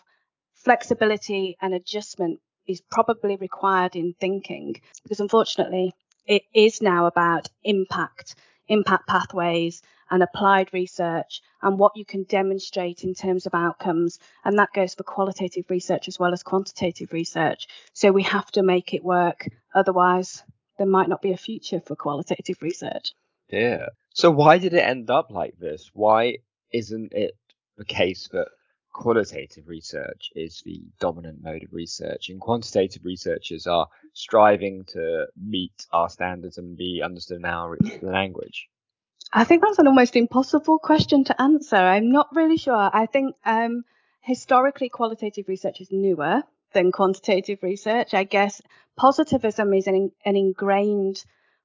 flexibility 0.56 1.58
and 1.62 1.74
adjustment 1.74 2.40
is 2.68 2.82
probably 2.82 3.38
required 3.38 3.96
in 3.96 4.14
thinking 4.20 4.76
because 5.04 5.20
unfortunately 5.20 5.94
it 6.26 6.44
is 6.54 6.82
now 6.82 7.06
about 7.06 7.50
impact, 7.64 8.36
impact 8.68 9.08
pathways 9.08 9.82
and 10.10 10.24
applied 10.24 10.74
research 10.74 11.42
and 11.62 11.78
what 11.78 11.96
you 11.96 12.06
can 12.06 12.24
demonstrate 12.24 13.04
in 13.04 13.14
terms 13.14 13.46
of 13.46 13.54
outcomes. 13.54 14.20
And 14.44 14.58
that 14.60 14.74
goes 14.74 14.96
for 14.96 15.04
qualitative 15.04 15.66
research 15.70 16.08
as 16.08 16.20
well 16.20 16.34
as 16.34 16.44
quantitative 16.44 17.14
research. 17.14 17.68
So 17.94 18.12
we 18.12 18.24
have 18.24 18.52
to 18.52 18.64
make 18.64 18.94
it 18.94 19.04
work. 19.04 19.48
Otherwise, 19.74 20.44
there 20.78 20.88
might 20.88 21.10
not 21.10 21.22
be 21.22 21.34
a 21.34 21.38
future 21.38 21.82
for 21.86 21.96
qualitative 21.96 22.62
research. 22.62 23.14
Yeah. 23.50 23.88
So 24.14 24.32
why 24.32 24.58
did 24.58 24.74
it 24.74 24.80
end 24.84 25.10
up 25.10 25.30
like 25.30 25.58
this? 25.60 25.90
Why 25.94 26.38
isn't 26.72 27.14
it 27.14 27.36
the 27.78 27.86
case 27.86 28.28
that 28.32 28.48
qualitative 28.92 29.68
research 29.68 30.30
is 30.36 30.62
the 30.66 30.82
dominant 31.00 31.42
mode 31.44 31.64
of 31.64 31.74
research 31.74 32.30
and 32.30 32.42
quantitative 32.42 33.06
researchers 33.06 33.68
are 33.68 33.88
striving 34.14 34.84
to 34.86 35.28
meet 35.40 35.86
our 35.94 36.10
standards 36.10 36.58
and 36.58 36.76
be 36.76 37.02
understood 37.04 37.38
in 37.38 37.46
our 37.46 37.78
language? 38.02 38.68
I 39.32 39.44
think 39.44 39.62
that's 39.62 39.80
an 39.80 39.88
almost 39.88 40.16
impossible 40.16 40.80
question 40.80 41.24
to 41.26 41.42
answer. 41.42 41.76
I'm 41.76 42.12
not 42.12 42.36
really 42.36 42.58
sure. 42.58 42.90
I 42.92 43.06
think 43.06 43.36
um, 43.46 43.84
historically 44.22 44.90
qualitative 44.90 45.48
research 45.48 45.82
is 45.82 45.92
newer 45.92 46.42
than 46.74 46.92
quantitative 46.92 47.62
research. 47.62 48.14
I 48.14 48.24
guess 48.24 48.62
positivism 48.98 49.74
is 49.74 49.88
an, 49.88 50.12
an 50.26 50.36
ingrained 50.36 51.24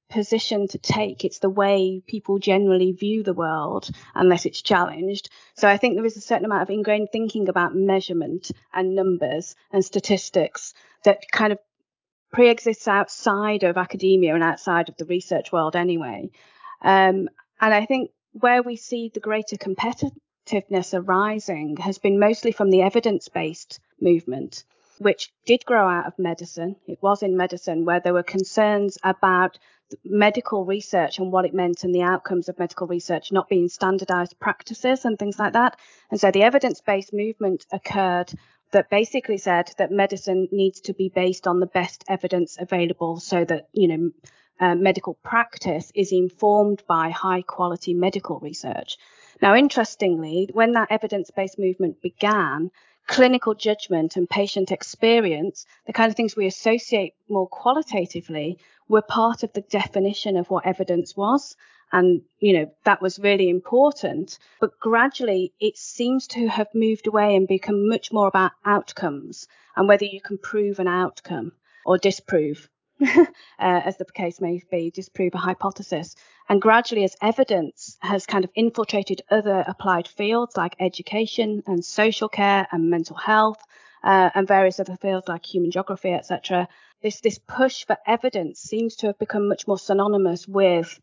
position 0.09 0.67
to 0.67 0.77
take. 0.77 1.25
It's 1.25 1.39
the 1.39 1.49
way 1.49 2.01
people 2.05 2.37
generally 2.37 2.91
view 2.91 3.23
the 3.23 3.33
world 3.33 3.89
unless 4.13 4.45
it's 4.45 4.61
challenged. 4.61 5.29
So 5.55 5.67
I 5.67 5.77
think 5.77 5.95
there 5.95 6.05
is 6.05 6.17
a 6.17 6.21
certain 6.21 6.45
amount 6.45 6.61
of 6.61 6.69
ingrained 6.69 7.09
thinking 7.11 7.49
about 7.49 7.75
measurement 7.75 8.51
and 8.73 8.95
numbers 8.95 9.55
and 9.71 9.83
statistics 9.83 10.75
that 11.03 11.23
kind 11.31 11.51
of 11.51 11.59
pre-exists 12.31 12.87
outside 12.87 13.63
of 13.63 13.77
academia 13.77 14.35
and 14.35 14.43
outside 14.43 14.89
of 14.89 14.97
the 14.97 15.05
research 15.05 15.51
world 15.51 15.75
anyway. 15.75 16.29
Um, 16.81 17.29
and 17.61 17.73
I 17.73 17.85
think 17.85 18.11
where 18.33 18.61
we 18.61 18.75
see 18.75 19.09
the 19.13 19.19
greater 19.19 19.55
competitiveness 19.55 20.93
arising 20.93 21.77
has 21.77 21.97
been 21.97 22.19
mostly 22.19 22.51
from 22.51 22.69
the 22.69 22.81
evidence 22.81 23.29
based 23.29 23.79
movement, 23.99 24.63
which 24.99 25.31
did 25.45 25.65
grow 25.65 25.87
out 25.87 26.05
of 26.05 26.19
medicine. 26.19 26.75
It 26.87 26.99
was 27.01 27.23
in 27.23 27.37
medicine 27.37 27.85
where 27.85 27.99
there 27.99 28.13
were 28.13 28.23
concerns 28.23 28.97
about 29.03 29.57
medical 30.03 30.65
research 30.65 31.19
and 31.19 31.31
what 31.31 31.45
it 31.45 31.53
meant 31.53 31.83
and 31.83 31.93
the 31.93 32.01
outcomes 32.01 32.49
of 32.49 32.59
medical 32.59 32.87
research 32.87 33.31
not 33.31 33.47
being 33.47 33.69
standardized 33.69 34.39
practices 34.39 35.05
and 35.05 35.17
things 35.17 35.39
like 35.39 35.53
that. 35.53 35.77
And 36.11 36.19
so 36.19 36.31
the 36.31 36.43
evidence 36.43 36.81
based 36.81 37.13
movement 37.13 37.65
occurred 37.71 38.33
that 38.71 38.89
basically 38.89 39.37
said 39.37 39.71
that 39.77 39.91
medicine 39.91 40.47
needs 40.51 40.81
to 40.81 40.93
be 40.93 41.09
based 41.09 41.47
on 41.47 41.59
the 41.59 41.67
best 41.67 42.03
evidence 42.07 42.57
available 42.59 43.19
so 43.19 43.45
that, 43.45 43.69
you 43.73 43.87
know, 43.87 44.11
uh, 44.59 44.75
medical 44.75 45.15
practice 45.15 45.91
is 45.95 46.11
informed 46.11 46.83
by 46.87 47.09
high 47.09 47.41
quality 47.41 47.93
medical 47.93 48.39
research. 48.39 48.97
Now, 49.41 49.55
interestingly, 49.55 50.49
when 50.53 50.71
that 50.73 50.91
evidence 50.91 51.29
based 51.31 51.59
movement 51.59 52.01
began, 52.01 52.71
clinical 53.07 53.53
judgment 53.53 54.15
and 54.15 54.29
patient 54.29 54.71
experience, 54.71 55.65
the 55.85 55.93
kind 55.93 56.09
of 56.09 56.15
things 56.15 56.35
we 56.35 56.47
associate 56.47 57.13
more 57.29 57.47
qualitatively, 57.47 58.57
were 58.87 59.01
part 59.01 59.43
of 59.43 59.51
the 59.53 59.61
definition 59.61 60.37
of 60.37 60.49
what 60.49 60.65
evidence 60.65 61.15
was. 61.17 61.55
And, 61.91 62.21
you 62.39 62.53
know, 62.53 62.71
that 62.83 63.01
was 63.01 63.19
really 63.19 63.49
important. 63.49 64.39
But 64.59 64.79
gradually, 64.79 65.53
it 65.59 65.77
seems 65.77 66.27
to 66.27 66.47
have 66.47 66.67
moved 66.73 67.07
away 67.07 67.35
and 67.35 67.47
become 67.47 67.87
much 67.87 68.11
more 68.11 68.27
about 68.27 68.51
outcomes 68.65 69.47
and 69.75 69.87
whether 69.87 70.05
you 70.05 70.21
can 70.21 70.37
prove 70.37 70.79
an 70.79 70.87
outcome 70.87 71.51
or 71.85 71.97
disprove 71.97 72.69
uh, 73.05 73.25
as 73.59 73.97
the 73.97 74.05
case 74.05 74.39
may 74.39 74.61
be, 74.71 74.91
disprove 74.91 75.33
a 75.33 75.37
hypothesis. 75.37 76.15
And 76.47 76.61
gradually, 76.61 77.03
as 77.03 77.15
evidence 77.21 77.97
has 78.01 78.25
kind 78.25 78.43
of 78.43 78.51
infiltrated 78.55 79.21
other 79.29 79.63
applied 79.67 80.07
fields 80.07 80.55
like 80.55 80.75
education 80.79 81.63
and 81.67 81.83
social 81.83 82.29
care 82.29 82.67
and 82.71 82.89
mental 82.89 83.15
health 83.15 83.61
uh, 84.03 84.29
and 84.35 84.47
various 84.47 84.79
other 84.79 84.97
fields 84.97 85.27
like 85.27 85.45
human 85.45 85.71
geography, 85.71 86.11
etc., 86.11 86.67
this 87.01 87.19
this 87.21 87.37
push 87.37 87.85
for 87.85 87.97
evidence 88.07 88.59
seems 88.59 88.95
to 88.95 89.07
have 89.07 89.19
become 89.19 89.47
much 89.47 89.67
more 89.67 89.77
synonymous 89.77 90.47
with 90.47 90.99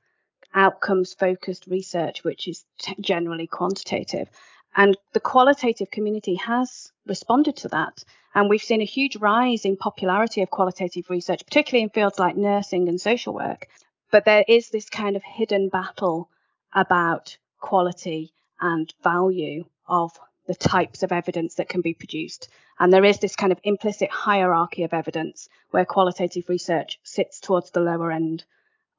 outcomes 0.54 1.14
focused 1.14 1.66
research, 1.66 2.24
which 2.24 2.48
is 2.48 2.64
t- 2.78 2.96
generally 3.00 3.46
quantitative. 3.46 4.28
And 4.74 4.96
the 5.12 5.20
qualitative 5.20 5.90
community 5.90 6.36
has 6.36 6.92
responded 7.06 7.56
to 7.58 7.68
that. 7.68 8.04
And 8.34 8.48
we've 8.48 8.62
seen 8.62 8.80
a 8.80 8.86
huge 8.86 9.16
rise 9.16 9.64
in 9.64 9.76
popularity 9.76 10.40
of 10.42 10.50
qualitative 10.50 11.10
research, 11.10 11.44
particularly 11.44 11.82
in 11.82 11.90
fields 11.90 12.18
like 12.18 12.36
nursing 12.36 12.88
and 12.88 13.00
social 13.00 13.34
work. 13.34 13.68
But 14.10 14.24
there 14.24 14.44
is 14.48 14.70
this 14.70 14.88
kind 14.88 15.16
of 15.16 15.22
hidden 15.22 15.68
battle 15.68 16.30
about 16.72 17.36
quality 17.60 18.32
and 18.60 18.92
value 19.02 19.64
of 19.86 20.12
the 20.46 20.54
types 20.54 21.02
of 21.02 21.12
evidence 21.12 21.56
that 21.56 21.68
can 21.68 21.82
be 21.82 21.94
produced. 21.94 22.48
And 22.78 22.92
there 22.92 23.04
is 23.04 23.18
this 23.18 23.36
kind 23.36 23.52
of 23.52 23.60
implicit 23.62 24.10
hierarchy 24.10 24.82
of 24.82 24.92
evidence 24.92 25.48
where 25.70 25.84
qualitative 25.84 26.48
research 26.48 26.98
sits 27.02 27.40
towards 27.40 27.70
the 27.70 27.80
lower 27.80 28.10
end 28.10 28.44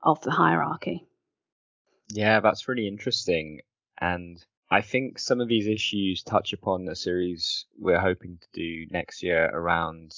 of 0.02 0.22
the 0.22 0.32
hierarchy. 0.32 1.06
Yeah, 2.10 2.40
that's 2.40 2.68
really 2.68 2.88
interesting. 2.88 3.62
And 4.00 4.44
I 4.74 4.82
think 4.82 5.20
some 5.20 5.40
of 5.40 5.48
these 5.48 5.68
issues 5.68 6.24
touch 6.24 6.52
upon 6.52 6.88
a 6.88 6.96
series 6.96 7.68
we're 7.78 8.00
hoping 8.00 8.40
to 8.42 8.48
do 8.54 8.88
next 8.90 9.22
year 9.22 9.48
around 9.54 10.16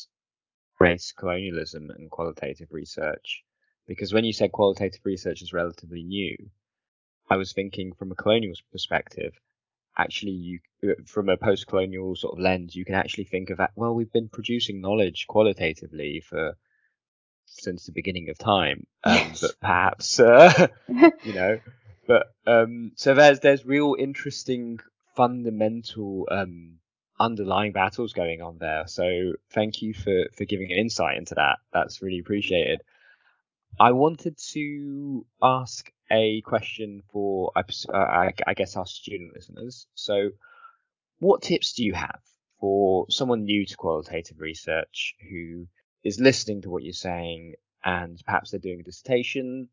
race 0.80 1.12
colonialism 1.12 1.90
and 1.90 2.10
qualitative 2.10 2.70
research. 2.72 3.44
Because 3.86 4.14
when 4.14 4.24
you 4.24 4.32
said 4.32 4.54
qualitative 4.54 5.02
research 5.04 5.42
is 5.42 5.52
relatively 5.52 6.04
new, 6.04 6.38
I 7.30 7.36
was 7.36 7.52
thinking 7.52 7.92
from 8.00 8.14
a 8.14 8.16
colonial 8.16 8.54
perspective, 8.72 9.34
actually 9.98 10.32
you 10.32 10.60
from 11.06 11.28
a 11.28 11.36
post-colonial 11.36 12.16
sort 12.16 12.36
of 12.36 12.40
lens, 12.40 12.78
you 12.78 12.86
can 12.86 12.96
actually 12.96 13.26
think 13.26 13.50
of 13.50 13.58
that. 13.58 13.72
Well, 13.76 13.94
we've 13.94 14.14
been 14.14 14.30
producing 14.30 14.80
knowledge 14.80 15.26
qualitatively 15.28 16.22
for 16.22 16.56
since 17.46 17.88
the 17.88 17.92
beginning 17.92 18.30
of 18.30 18.38
time, 18.38 18.88
um, 19.04 19.16
yes. 19.16 19.42
but 19.42 19.60
perhaps 19.60 20.18
uh, 20.18 20.68
you 20.88 21.34
know 21.34 21.60
but 22.08 22.28
um, 22.46 22.92
so 22.96 23.14
there's 23.14 23.40
there's 23.40 23.66
real 23.66 23.96
interesting 23.98 24.80
fundamental 25.16 26.28
um, 26.32 26.80
underlying 27.20 27.72
battles 27.72 28.14
going 28.14 28.42
on 28.42 28.58
there. 28.60 28.86
So 28.88 29.34
thank 29.52 29.82
you 29.82 29.94
for 29.94 30.26
for 30.38 30.46
giving 30.46 30.72
an 30.72 30.78
insight 30.78 31.18
into 31.18 31.36
that. 31.36 31.58
That's 31.74 32.02
really 32.02 32.20
appreciated. 32.20 32.82
I 33.80 33.92
wanted 33.92 34.38
to 34.52 35.26
ask 35.42 35.92
a 36.10 36.42
question 36.42 37.02
for, 37.12 37.52
uh, 37.58 37.64
I, 37.94 38.34
I 38.48 38.54
guess, 38.54 38.78
our 38.78 38.86
student 38.86 39.34
listeners. 39.36 39.88
So, 39.96 40.30
what 41.20 41.42
tips 41.42 41.74
do 41.74 41.84
you 41.84 41.94
have 41.94 42.22
for 42.60 43.06
someone 43.10 43.44
new 43.44 43.66
to 43.66 43.76
qualitative 43.76 44.40
research 44.40 45.16
who 45.30 45.68
is 46.04 46.20
listening 46.20 46.62
to 46.62 46.70
what 46.70 46.84
you're 46.84 46.94
saying 46.94 47.56
and 47.84 48.22
perhaps 48.26 48.52
they're 48.52 48.60
doing 48.60 48.80
a 48.80 48.84
dissertation 48.84 49.68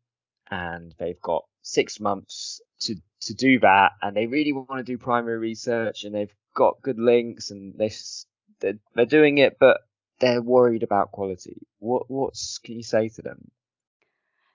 and 0.51 0.93
they've 0.99 1.21
got 1.21 1.45
six 1.63 1.99
months 1.99 2.61
to, 2.81 2.95
to 3.21 3.33
do 3.33 3.59
that 3.59 3.93
and 4.01 4.15
they 4.15 4.27
really 4.27 4.53
want 4.53 4.77
to 4.77 4.83
do 4.83 4.97
primary 4.97 5.39
research 5.39 6.03
and 6.03 6.13
they've 6.13 6.33
got 6.53 6.81
good 6.81 6.99
links 6.99 7.49
and 7.49 7.73
they, 7.77 7.91
they're, 8.59 8.77
they're 8.93 9.05
doing 9.05 9.39
it, 9.39 9.57
but 9.59 9.81
they're 10.19 10.41
worried 10.41 10.83
about 10.83 11.11
quality. 11.11 11.65
What 11.79 12.09
what's 12.09 12.59
can 12.59 12.75
you 12.75 12.83
say 12.83 13.09
to 13.09 13.21
them? 13.21 13.51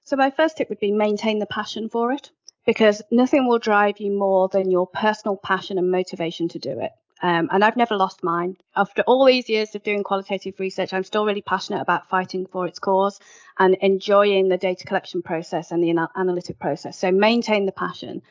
So 0.05 0.17
my 0.17 0.31
first 0.31 0.57
tip 0.57 0.71
would 0.71 0.81
be 0.81 0.93
maintain 0.93 1.39
the 1.39 1.47
passion 1.47 1.89
for 1.91 2.13
it 2.13 2.31
because 2.65 3.03
nothing 3.11 3.47
will 3.47 3.59
drive 3.59 3.99
you 3.99 4.13
more 4.13 4.49
than 4.49 4.71
your 4.71 4.87
personal 4.87 5.37
passion 5.37 5.77
and 5.79 5.91
motivation 5.91 6.49
to 6.49 6.59
do 6.59 6.81
it. 6.81 6.93
Um, 7.21 7.49
and 7.51 7.65
I've 7.65 7.77
never 7.77 7.97
lost 7.97 8.23
mine. 8.23 8.57
After 8.77 9.03
all 9.03 9.25
these 9.25 9.49
years 9.49 9.75
of 9.75 9.83
doing 9.83 10.05
qualitative 10.05 10.61
research, 10.61 10.93
I'm 10.93 11.05
still 11.05 11.27
really 11.27 11.43
passionate 11.43 11.81
about 11.81 12.09
fighting 12.09 12.47
for 12.47 12.67
its 12.67 12.79
cause 12.79 13.19
and 13.59 13.75
enjoying 13.81 14.49
the 14.49 14.57
data 14.57 14.85
collection 14.85 15.23
process 15.23 15.73
and 15.73 15.83
the 15.83 15.91
anal- 15.91 16.13
analytic 16.17 16.59
process. 16.59 16.99
So 16.99 17.11
maintain 17.11 17.67
the 17.67 17.73
passion. 17.73 18.23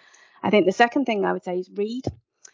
I 0.41 0.49
think 0.49 0.65
the 0.65 0.71
second 0.71 1.05
thing 1.05 1.25
I 1.25 1.33
would 1.33 1.43
say 1.43 1.59
is 1.59 1.69
read. 1.73 2.05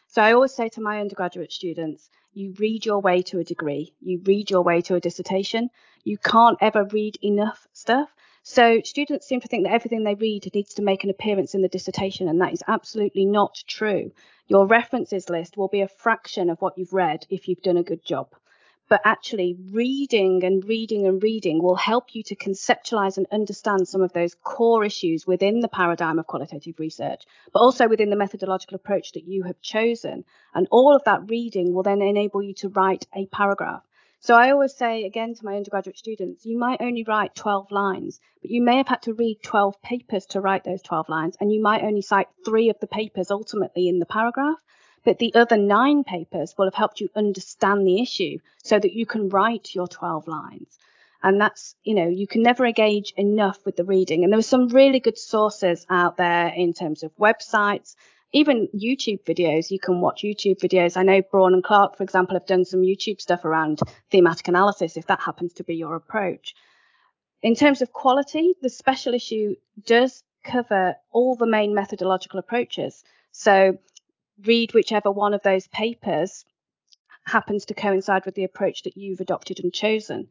So 0.07 0.21
I 0.21 0.33
always 0.33 0.53
say 0.53 0.69
to 0.69 0.81
my 0.81 0.99
undergraduate 0.99 1.51
students, 1.51 2.09
you 2.33 2.53
read 2.57 2.85
your 2.85 2.99
way 2.99 3.21
to 3.23 3.39
a 3.39 3.43
degree, 3.43 3.93
you 4.01 4.21
read 4.25 4.49
your 4.49 4.63
way 4.63 4.81
to 4.81 4.95
a 4.95 4.99
dissertation. 4.99 5.69
You 6.03 6.17
can't 6.17 6.57
ever 6.61 6.83
read 6.85 7.17
enough 7.23 7.67
stuff. 7.73 8.09
So 8.45 8.81
students 8.83 9.25
seem 9.25 9.39
to 9.39 9.47
think 9.47 9.63
that 9.63 9.73
everything 9.73 10.03
they 10.03 10.15
read 10.15 10.53
needs 10.53 10.73
to 10.73 10.81
make 10.81 11.05
an 11.05 11.09
appearance 11.09 11.55
in 11.55 11.61
the 11.61 11.69
dissertation, 11.69 12.27
and 12.27 12.41
that 12.41 12.51
is 12.51 12.61
absolutely 12.67 13.25
not 13.25 13.63
true. 13.67 14.11
Your 14.47 14.67
references 14.67 15.29
list 15.29 15.55
will 15.55 15.69
be 15.69 15.79
a 15.79 15.87
fraction 15.87 16.49
of 16.49 16.59
what 16.59 16.77
you've 16.77 16.91
read 16.91 17.25
if 17.29 17.47
you've 17.47 17.61
done 17.61 17.77
a 17.77 17.83
good 17.83 18.03
job. 18.03 18.35
But 18.89 18.99
actually, 19.05 19.55
reading 19.71 20.43
and 20.43 20.61
reading 20.65 21.07
and 21.07 21.23
reading 21.23 21.63
will 21.63 21.77
help 21.77 22.13
you 22.13 22.21
to 22.23 22.35
conceptualize 22.35 23.15
and 23.15 23.27
understand 23.31 23.87
some 23.87 24.01
of 24.01 24.11
those 24.11 24.35
core 24.35 24.83
issues 24.83 25.25
within 25.25 25.61
the 25.61 25.69
paradigm 25.69 26.19
of 26.19 26.27
qualitative 26.27 26.77
research, 26.79 27.23
but 27.53 27.61
also 27.61 27.87
within 27.87 28.09
the 28.09 28.17
methodological 28.17 28.75
approach 28.75 29.13
that 29.13 29.25
you 29.25 29.43
have 29.43 29.61
chosen. 29.61 30.25
And 30.53 30.67
all 30.69 30.93
of 30.93 31.05
that 31.05 31.29
reading 31.29 31.73
will 31.73 31.83
then 31.83 32.01
enable 32.01 32.43
you 32.43 32.53
to 32.55 32.67
write 32.67 33.07
a 33.15 33.25
paragraph. 33.27 33.83
So 34.25 34.35
I 34.35 34.51
always 34.51 34.73
say 34.73 35.03
again 35.03 35.35
to 35.35 35.43
my 35.43 35.57
undergraduate 35.57 35.97
students, 35.97 36.45
you 36.45 36.57
might 36.57 36.79
only 36.79 37.03
write 37.03 37.35
12 37.35 37.73
lines, 37.73 38.21
but 38.41 38.51
you 38.51 38.61
may 38.61 38.77
have 38.77 38.87
had 38.87 39.01
to 39.01 39.13
read 39.13 39.43
12 39.43 39.81
papers 39.81 40.25
to 40.27 40.39
write 40.39 40.63
those 40.63 40.81
12 40.81 41.09
lines, 41.09 41.35
and 41.41 41.51
you 41.51 41.61
might 41.61 41.83
only 41.83 42.01
cite 42.01 42.29
three 42.45 42.69
of 42.69 42.79
the 42.79 42.87
papers 42.87 43.31
ultimately 43.31 43.89
in 43.89 43.99
the 43.99 44.05
paragraph. 44.05 44.59
But 45.03 45.19
the 45.19 45.35
other 45.35 45.57
nine 45.57 46.05
papers 46.05 46.55
will 46.57 46.67
have 46.67 46.73
helped 46.73 47.01
you 47.01 47.09
understand 47.17 47.85
the 47.85 48.01
issue 48.01 48.37
so 48.63 48.79
that 48.79 48.93
you 48.93 49.05
can 49.05 49.27
write 49.27 49.75
your 49.75 49.89
12 49.89 50.25
lines. 50.29 50.79
And 51.21 51.41
that's, 51.41 51.75
you 51.83 51.93
know, 51.93 52.07
you 52.07 52.25
can 52.25 52.43
never 52.43 52.65
engage 52.65 53.11
enough 53.17 53.59
with 53.65 53.75
the 53.75 53.83
reading. 53.83 54.23
And 54.23 54.31
there 54.31 54.39
are 54.39 54.41
some 54.41 54.69
really 54.69 55.01
good 55.01 55.17
sources 55.17 55.85
out 55.89 56.15
there 56.15 56.47
in 56.47 56.71
terms 56.71 57.03
of 57.03 57.13
websites 57.17 57.95
even 58.33 58.67
YouTube 58.75 59.23
videos, 59.23 59.69
you 59.69 59.79
can 59.79 60.01
watch 60.01 60.23
YouTube 60.23 60.59
videos. 60.59 60.97
I 60.97 61.03
know 61.03 61.21
Braun 61.21 61.53
and 61.53 61.63
Clarke, 61.63 61.95
for 61.95 62.03
example, 62.03 62.35
have 62.35 62.47
done 62.47 62.65
some 62.65 62.81
YouTube 62.81 63.21
stuff 63.21 63.45
around 63.45 63.79
thematic 64.09 64.47
analysis, 64.47 64.97
if 64.97 65.05
that 65.07 65.21
happens 65.21 65.53
to 65.53 65.63
be 65.63 65.75
your 65.75 65.95
approach. 65.95 66.55
In 67.43 67.55
terms 67.55 67.81
of 67.81 67.93
quality, 67.93 68.55
the 68.61 68.69
special 68.69 69.13
issue 69.13 69.55
does 69.85 70.23
cover 70.43 70.95
all 71.11 71.35
the 71.35 71.45
main 71.45 71.75
methodological 71.75 72.39
approaches. 72.39 73.03
So 73.31 73.77
read 74.45 74.73
whichever 74.73 75.11
one 75.11 75.33
of 75.33 75.43
those 75.43 75.67
papers 75.67 76.43
happens 77.25 77.65
to 77.65 77.73
coincide 77.73 78.25
with 78.25 78.35
the 78.35 78.43
approach 78.43 78.83
that 78.83 78.97
you've 78.97 79.21
adopted 79.21 79.59
and 79.63 79.71
chosen 79.71 80.27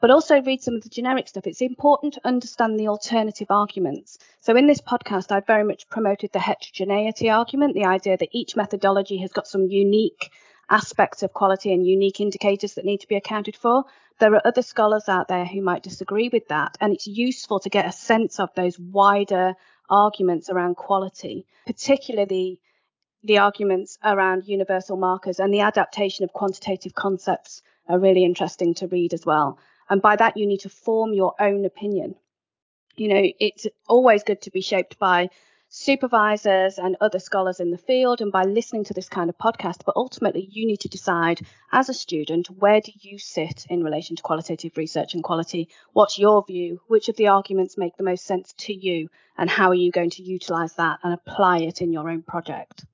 but 0.00 0.10
also 0.10 0.42
read 0.42 0.62
some 0.62 0.74
of 0.74 0.82
the 0.82 0.88
generic 0.88 1.28
stuff. 1.28 1.46
It's 1.46 1.62
important 1.62 2.14
to 2.14 2.26
understand 2.26 2.78
the 2.78 2.88
alternative 2.88 3.50
arguments. 3.50 4.18
So 4.40 4.56
in 4.56 4.66
this 4.66 4.80
podcast, 4.80 5.32
I've 5.32 5.46
very 5.46 5.64
much 5.64 5.88
promoted 5.88 6.32
the 6.32 6.40
heterogeneity 6.40 7.30
argument, 7.30 7.74
the 7.74 7.86
idea 7.86 8.16
that 8.16 8.28
each 8.32 8.56
methodology 8.56 9.18
has 9.18 9.32
got 9.32 9.46
some 9.46 9.66
unique 9.66 10.30
aspects 10.70 11.22
of 11.22 11.32
quality 11.32 11.72
and 11.72 11.86
unique 11.86 12.20
indicators 12.20 12.74
that 12.74 12.84
need 12.84 13.00
to 13.00 13.08
be 13.08 13.16
accounted 13.16 13.56
for. 13.56 13.84
There 14.18 14.34
are 14.34 14.46
other 14.46 14.62
scholars 14.62 15.08
out 15.08 15.28
there 15.28 15.44
who 15.44 15.60
might 15.60 15.82
disagree 15.82 16.28
with 16.28 16.48
that, 16.48 16.76
and 16.80 16.92
it's 16.92 17.06
useful 17.06 17.60
to 17.60 17.68
get 17.68 17.86
a 17.86 17.92
sense 17.92 18.38
of 18.38 18.50
those 18.54 18.78
wider 18.78 19.54
arguments 19.90 20.48
around 20.50 20.76
quality, 20.76 21.46
particularly 21.66 22.60
the 23.22 23.38
arguments 23.38 23.98
around 24.04 24.46
universal 24.46 24.96
markers 24.96 25.40
and 25.40 25.52
the 25.52 25.60
adaptation 25.60 26.24
of 26.24 26.32
quantitative 26.32 26.94
concepts 26.94 27.62
are 27.88 27.98
really 27.98 28.24
interesting 28.24 28.74
to 28.74 28.86
read 28.86 29.12
as 29.12 29.26
well. 29.26 29.58
And 29.88 30.00
by 30.02 30.16
that, 30.16 30.36
you 30.36 30.46
need 30.46 30.60
to 30.60 30.68
form 30.68 31.12
your 31.12 31.34
own 31.40 31.64
opinion. 31.64 32.16
You 32.96 33.08
know, 33.08 33.22
it's 33.40 33.66
always 33.88 34.22
good 34.22 34.42
to 34.42 34.50
be 34.50 34.60
shaped 34.60 34.98
by 34.98 35.30
supervisors 35.68 36.78
and 36.78 36.96
other 37.00 37.18
scholars 37.18 37.58
in 37.58 37.72
the 37.72 37.78
field 37.78 38.20
and 38.20 38.30
by 38.30 38.44
listening 38.44 38.84
to 38.84 38.94
this 38.94 39.08
kind 39.08 39.28
of 39.28 39.36
podcast. 39.36 39.84
But 39.84 39.96
ultimately, 39.96 40.48
you 40.48 40.66
need 40.66 40.80
to 40.80 40.88
decide 40.88 41.40
as 41.72 41.88
a 41.88 41.94
student 41.94 42.48
where 42.48 42.80
do 42.80 42.92
you 43.00 43.18
sit 43.18 43.66
in 43.68 43.82
relation 43.82 44.14
to 44.14 44.22
qualitative 44.22 44.76
research 44.76 45.14
and 45.14 45.24
quality? 45.24 45.68
What's 45.92 46.18
your 46.18 46.44
view? 46.46 46.80
Which 46.86 47.08
of 47.08 47.16
the 47.16 47.28
arguments 47.28 47.76
make 47.76 47.96
the 47.96 48.04
most 48.04 48.24
sense 48.24 48.52
to 48.58 48.72
you? 48.72 49.08
And 49.36 49.50
how 49.50 49.70
are 49.70 49.74
you 49.74 49.90
going 49.90 50.10
to 50.10 50.22
utilize 50.22 50.74
that 50.74 51.00
and 51.02 51.12
apply 51.12 51.58
it 51.58 51.82
in 51.82 51.92
your 51.92 52.08
own 52.08 52.22
project? 52.22 52.84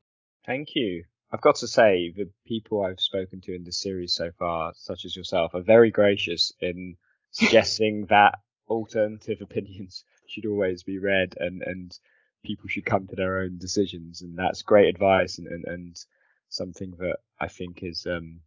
Thank 0.47 0.75
you. 0.75 1.05
I've 1.33 1.41
got 1.41 1.57
to 1.57 1.69
say, 1.69 2.13
the 2.15 2.29
people 2.47 2.85
I've 2.85 3.01
spoken 3.01 3.41
to 3.43 3.55
in 3.55 3.63
this 3.63 3.81
series 3.81 4.15
so 4.15 4.31
far, 4.33 4.73
such 4.75 5.05
as 5.05 5.15
yourself, 5.15 5.55
are 5.55 5.63
very 5.63 5.91
gracious 5.91 6.53
in 6.61 6.97
suggesting 7.31 8.07
that 8.07 8.41
alternative 8.69 9.41
opinions 9.41 10.05
should 10.27 10.47
always 10.47 10.83
be 10.83 10.99
read 10.99 11.35
and, 11.39 11.63
and 11.63 11.97
people 12.45 12.69
should 12.69 12.85
come 12.85 13.07
to 13.07 13.17
their 13.17 13.43
own 13.43 13.59
decisions. 13.59 14.23
And 14.23 14.37
that's 14.37 14.63
great 14.63 14.89
advice 14.89 15.39
and, 15.39 15.47
and, 15.47 15.65
and 15.67 16.05
something 16.49 16.95
that 16.99 17.19
I 17.39 17.47
think 17.47 17.83
is 17.83 18.07
um, 18.07 18.41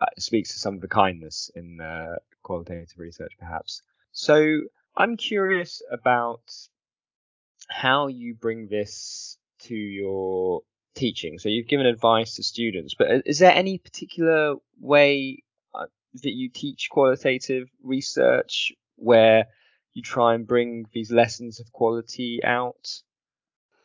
uh, 0.00 0.06
speaks 0.18 0.52
to 0.52 0.60
some 0.60 0.74
of 0.74 0.80
the 0.80 0.88
kindness 0.88 1.50
in 1.54 1.80
uh, 1.80 2.16
qualitative 2.42 2.98
research, 2.98 3.32
perhaps. 3.38 3.82
So 4.12 4.60
I'm 4.96 5.16
curious 5.16 5.82
about 5.90 6.42
how 7.68 8.06
you 8.06 8.34
bring 8.34 8.68
this 8.68 9.38
to 9.62 9.74
your 9.74 10.62
teaching. 10.96 11.38
So 11.38 11.48
you've 11.48 11.68
given 11.68 11.86
advice 11.86 12.34
to 12.36 12.42
students, 12.42 12.94
but 12.94 13.08
is 13.26 13.38
there 13.38 13.52
any 13.54 13.78
particular 13.78 14.56
way 14.80 15.42
uh, 15.74 15.86
that 16.22 16.32
you 16.32 16.48
teach 16.48 16.88
qualitative 16.90 17.68
research 17.82 18.72
where 18.96 19.46
you 19.94 20.02
try 20.02 20.34
and 20.34 20.46
bring 20.46 20.86
these 20.92 21.12
lessons 21.12 21.60
of 21.60 21.72
quality 21.72 22.40
out? 22.42 23.02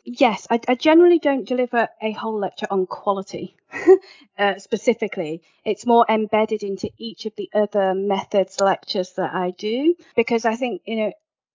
Yes, 0.04 0.47
I, 0.50 0.60
I 0.67 0.76
generally 0.76 1.19
don't 1.19 1.47
deliver 1.47 1.88
a 2.02 2.12
whole 2.12 2.39
lecture 2.39 2.65
on 2.71 2.88
quality 2.88 3.56
uh, 4.38 4.58
specifically. 4.58 5.43
It's 5.63 5.86
more 5.86 6.06
embedded 6.10 6.63
into 6.63 6.89
each 6.97 7.28
of 7.28 7.36
the 7.36 7.50
other 7.54 7.93
methods 7.93 8.60
lectures 8.60 9.12
that 9.13 9.34
I 9.34 9.52
do 9.52 9.95
because 10.15 10.45
I 10.45 10.56
think, 10.56 10.82
you 10.86 10.95
know, 10.95 11.13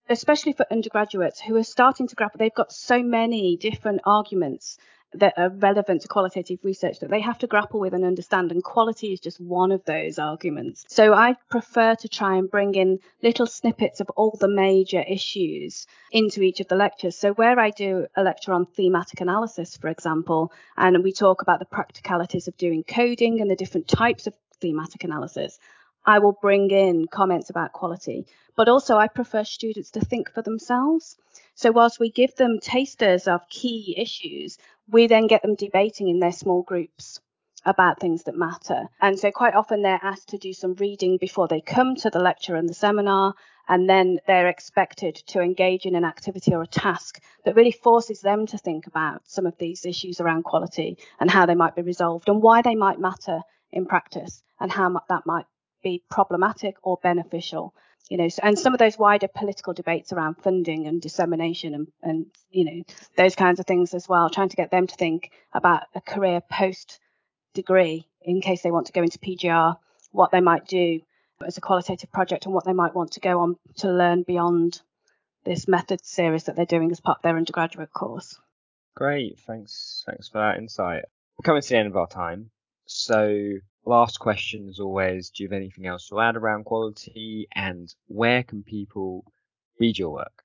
especially 0.09 0.53
for 0.53 0.65
undergraduates 0.71 1.41
who 1.41 1.57
are 1.57 1.63
starting 1.63 2.07
to 2.07 2.15
grapple, 2.15 2.37
they've 2.37 2.53
got 2.53 2.71
so 2.71 3.03
many 3.03 3.57
different 3.57 4.01
arguments 4.05 4.77
that 5.13 5.33
are 5.37 5.49
relevant 5.49 6.01
to 6.01 6.07
qualitative 6.07 6.59
research 6.63 6.99
that 6.99 7.09
they 7.09 7.21
have 7.21 7.37
to 7.39 7.47
grapple 7.47 7.79
with 7.79 7.93
and 7.93 8.03
understand. 8.03 8.51
And 8.51 8.63
quality 8.63 9.13
is 9.13 9.19
just 9.19 9.39
one 9.39 9.71
of 9.71 9.83
those 9.85 10.19
arguments. 10.19 10.85
So 10.89 11.13
I 11.13 11.35
prefer 11.49 11.95
to 11.95 12.09
try 12.09 12.35
and 12.37 12.49
bring 12.49 12.75
in 12.75 12.99
little 13.23 13.47
snippets 13.47 13.99
of 13.99 14.09
all 14.11 14.37
the 14.39 14.49
major 14.49 15.03
issues 15.07 15.87
into 16.11 16.41
each 16.41 16.59
of 16.59 16.67
the 16.67 16.75
lectures. 16.75 17.17
So 17.17 17.33
where 17.33 17.59
I 17.59 17.69
do 17.69 18.07
a 18.15 18.23
lecture 18.23 18.53
on 18.53 18.65
thematic 18.65 19.21
analysis, 19.21 19.77
for 19.77 19.87
example, 19.87 20.51
and 20.75 21.03
we 21.03 21.13
talk 21.13 21.41
about 21.41 21.59
the 21.59 21.65
practicalities 21.65 22.47
of 22.47 22.57
doing 22.57 22.83
coding 22.83 23.41
and 23.41 23.49
the 23.49 23.55
different 23.55 23.87
types 23.87 24.27
of 24.27 24.33
thematic 24.59 25.03
analysis, 25.03 25.59
I 26.05 26.19
will 26.19 26.37
bring 26.41 26.71
in 26.71 27.05
comments 27.07 27.49
about 27.49 27.73
quality. 27.73 28.27
But 28.55 28.69
also, 28.69 28.97
I 28.97 29.07
prefer 29.07 29.43
students 29.43 29.91
to 29.91 29.99
think 29.99 30.31
for 30.31 30.41
themselves. 30.41 31.17
So, 31.53 31.71
whilst 31.71 31.99
we 31.99 32.09
give 32.09 32.35
them 32.35 32.59
tasters 32.61 33.27
of 33.27 33.47
key 33.49 33.93
issues, 33.97 34.57
we 34.89 35.07
then 35.07 35.27
get 35.27 35.41
them 35.41 35.55
debating 35.55 36.07
in 36.07 36.19
their 36.19 36.31
small 36.31 36.63
groups 36.63 37.19
about 37.65 37.99
things 37.99 38.23
that 38.23 38.35
matter. 38.35 38.87
And 39.01 39.19
so, 39.19 39.31
quite 39.31 39.53
often, 39.53 39.81
they're 39.81 39.99
asked 40.01 40.29
to 40.29 40.37
do 40.37 40.53
some 40.53 40.75
reading 40.75 41.17
before 41.17 41.47
they 41.47 41.61
come 41.61 41.95
to 41.97 42.09
the 42.09 42.19
lecture 42.19 42.55
and 42.55 42.69
the 42.69 42.73
seminar, 42.73 43.33
and 43.67 43.89
then 43.89 44.19
they're 44.25 44.47
expected 44.47 45.15
to 45.27 45.41
engage 45.41 45.85
in 45.85 45.95
an 45.95 46.05
activity 46.05 46.53
or 46.53 46.61
a 46.61 46.67
task 46.67 47.21
that 47.43 47.55
really 47.55 47.71
forces 47.71 48.21
them 48.21 48.45
to 48.47 48.57
think 48.57 48.87
about 48.87 49.21
some 49.25 49.45
of 49.45 49.57
these 49.57 49.85
issues 49.85 50.21
around 50.21 50.43
quality 50.43 50.97
and 51.19 51.29
how 51.29 51.45
they 51.45 51.55
might 51.55 51.75
be 51.75 51.81
resolved 51.81 52.29
and 52.29 52.41
why 52.41 52.61
they 52.61 52.75
might 52.75 52.99
matter 52.99 53.41
in 53.71 53.85
practice 53.85 54.41
and 54.59 54.71
how 54.71 55.01
that 55.09 55.25
might 55.25 55.45
be 55.83 56.03
problematic 56.09 56.75
or 56.83 56.97
beneficial 57.01 57.73
you 58.09 58.17
know 58.17 58.27
and 58.41 58.57
some 58.57 58.73
of 58.73 58.79
those 58.79 58.97
wider 58.97 59.27
political 59.27 59.73
debates 59.73 60.13
around 60.13 60.35
funding 60.35 60.87
and 60.87 61.01
dissemination 61.01 61.73
and, 61.73 61.87
and 62.01 62.25
you 62.49 62.65
know 62.65 62.83
those 63.17 63.35
kinds 63.35 63.59
of 63.59 63.65
things 63.65 63.93
as 63.93 64.07
well 64.07 64.29
trying 64.29 64.49
to 64.49 64.55
get 64.55 64.71
them 64.71 64.87
to 64.87 64.95
think 64.95 65.31
about 65.53 65.83
a 65.95 66.01
career 66.01 66.41
post 66.51 66.99
degree 67.53 68.07
in 68.21 68.41
case 68.41 68.61
they 68.61 68.71
want 68.71 68.87
to 68.87 68.93
go 68.93 69.01
into 69.01 69.19
pgr 69.19 69.77
what 70.11 70.31
they 70.31 70.41
might 70.41 70.65
do 70.67 70.99
as 71.45 71.57
a 71.57 71.61
qualitative 71.61 72.11
project 72.11 72.45
and 72.45 72.53
what 72.53 72.65
they 72.65 72.73
might 72.73 72.95
want 72.95 73.11
to 73.11 73.19
go 73.19 73.39
on 73.41 73.55
to 73.75 73.91
learn 73.91 74.23
beyond 74.23 74.81
this 75.43 75.67
method 75.67 76.03
series 76.03 76.45
that 76.45 76.55
they're 76.55 76.65
doing 76.65 76.91
as 76.91 76.99
part 76.99 77.19
of 77.19 77.21
their 77.21 77.37
undergraduate 77.37 77.93
course. 77.93 78.39
Great. 78.95 79.39
Thanks 79.39 80.03
thanks 80.05 80.27
for 80.27 80.39
that 80.39 80.57
insight. 80.57 81.05
We're 81.37 81.43
coming 81.43 81.61
to 81.61 81.69
the 81.69 81.77
end 81.77 81.87
of 81.87 81.95
our 81.95 82.07
time 82.07 82.49
so 82.87 83.53
last 83.85 84.19
question 84.19 84.67
as 84.69 84.79
always, 84.79 85.29
do 85.29 85.43
you 85.43 85.49
have 85.49 85.55
anything 85.55 85.85
else 85.85 86.07
to 86.09 86.19
add 86.19 86.35
around 86.35 86.65
quality 86.65 87.47
and 87.53 87.93
where 88.07 88.43
can 88.43 88.63
people 88.63 89.23
read 89.79 89.97
your 89.97 90.09
work? 90.09 90.43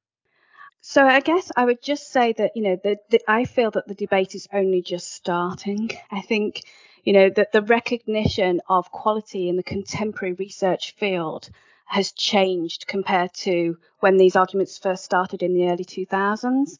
So 0.81 1.07
I 1.07 1.21
guess 1.21 1.53
I 1.57 1.65
would 1.65 1.81
just 1.81 2.11
say 2.11 2.33
that 2.33 2.53
you 2.57 2.63
know 2.63 2.77
the, 2.83 2.99
the, 3.11 3.21
I 3.29 3.45
feel 3.45 3.71
that 3.71 3.87
the 3.87 3.95
debate 3.95 4.35
is 4.35 4.49
only 4.53 4.83
just 4.83 5.13
starting. 5.13 5.91
I 6.11 6.21
think 6.21 6.63
you 7.05 7.13
know 7.13 7.31
that 7.31 7.53
the 7.53 7.63
recognition 7.63 8.61
of 8.69 8.91
quality 8.91 9.49
in 9.49 9.57
the 9.57 9.63
contemporary 9.63 10.35
research 10.35 10.97
field 10.97 11.49
has 11.85 12.11
changed 12.11 12.87
compared 12.89 13.33
to 13.35 13.77
when 14.01 14.17
these 14.17 14.35
arguments 14.35 14.79
first 14.79 15.05
started 15.05 15.43
in 15.43 15.55
the 15.55 15.69
early 15.69 15.85
2000s. 15.85 16.79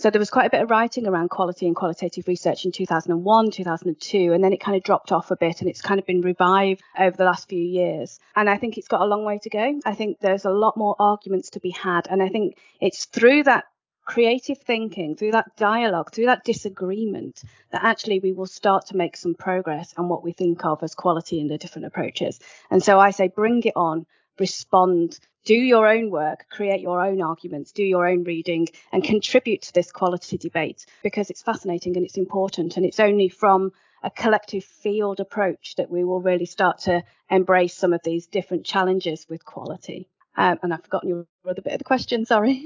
So 0.00 0.08
there 0.08 0.18
was 0.18 0.30
quite 0.30 0.46
a 0.46 0.50
bit 0.50 0.62
of 0.62 0.70
writing 0.70 1.06
around 1.06 1.28
quality 1.28 1.66
and 1.66 1.76
qualitative 1.76 2.26
research 2.26 2.64
in 2.64 2.72
2001, 2.72 3.50
2002, 3.50 4.32
and 4.32 4.42
then 4.42 4.54
it 4.54 4.58
kind 4.58 4.74
of 4.74 4.82
dropped 4.82 5.12
off 5.12 5.30
a 5.30 5.36
bit 5.36 5.60
and 5.60 5.68
it's 5.68 5.82
kind 5.82 6.00
of 6.00 6.06
been 6.06 6.22
revived 6.22 6.80
over 6.98 7.14
the 7.14 7.26
last 7.26 7.50
few 7.50 7.62
years. 7.62 8.18
And 8.34 8.48
I 8.48 8.56
think 8.56 8.78
it's 8.78 8.88
got 8.88 9.02
a 9.02 9.04
long 9.04 9.26
way 9.26 9.38
to 9.42 9.50
go. 9.50 9.78
I 9.84 9.94
think 9.94 10.18
there's 10.20 10.46
a 10.46 10.50
lot 10.50 10.78
more 10.78 10.96
arguments 10.98 11.50
to 11.50 11.60
be 11.60 11.68
had. 11.68 12.06
And 12.08 12.22
I 12.22 12.30
think 12.30 12.56
it's 12.80 13.04
through 13.04 13.42
that 13.42 13.64
creative 14.06 14.56
thinking, 14.56 15.16
through 15.16 15.32
that 15.32 15.54
dialogue, 15.58 16.12
through 16.12 16.26
that 16.26 16.44
disagreement, 16.44 17.42
that 17.70 17.84
actually 17.84 18.20
we 18.20 18.32
will 18.32 18.46
start 18.46 18.86
to 18.86 18.96
make 18.96 19.18
some 19.18 19.34
progress 19.34 19.92
on 19.98 20.08
what 20.08 20.24
we 20.24 20.32
think 20.32 20.64
of 20.64 20.82
as 20.82 20.94
quality 20.94 21.40
in 21.40 21.48
the 21.48 21.58
different 21.58 21.84
approaches. 21.84 22.40
And 22.70 22.82
so 22.82 22.98
I 22.98 23.10
say, 23.10 23.28
bring 23.28 23.62
it 23.64 23.74
on, 23.76 24.06
respond, 24.40 25.20
do 25.44 25.54
your 25.54 25.86
own 25.86 26.10
work, 26.10 26.46
create 26.50 26.80
your 26.80 27.00
own 27.00 27.22
arguments, 27.22 27.72
do 27.72 27.84
your 27.84 28.08
own 28.08 28.24
reading, 28.24 28.68
and 28.92 29.04
contribute 29.04 29.62
to 29.62 29.72
this 29.72 29.92
quality 29.92 30.36
debate 30.38 30.86
because 31.02 31.30
it's 31.30 31.42
fascinating 31.42 31.96
and 31.96 32.04
it's 32.04 32.18
important. 32.18 32.76
And 32.76 32.84
it's 32.84 32.98
only 33.00 33.28
from 33.28 33.72
a 34.02 34.10
collective 34.10 34.64
field 34.64 35.20
approach 35.20 35.74
that 35.76 35.90
we 35.90 36.04
will 36.04 36.20
really 36.20 36.46
start 36.46 36.78
to 36.80 37.04
embrace 37.30 37.74
some 37.74 37.92
of 37.92 38.00
these 38.02 38.26
different 38.26 38.64
challenges 38.66 39.26
with 39.28 39.44
quality. 39.44 40.08
Um, 40.36 40.58
and 40.62 40.72
I've 40.72 40.82
forgotten 40.82 41.08
your 41.10 41.26
other 41.48 41.62
bit 41.62 41.74
of 41.74 41.78
the 41.78 41.84
question, 41.84 42.24
sorry. 42.24 42.64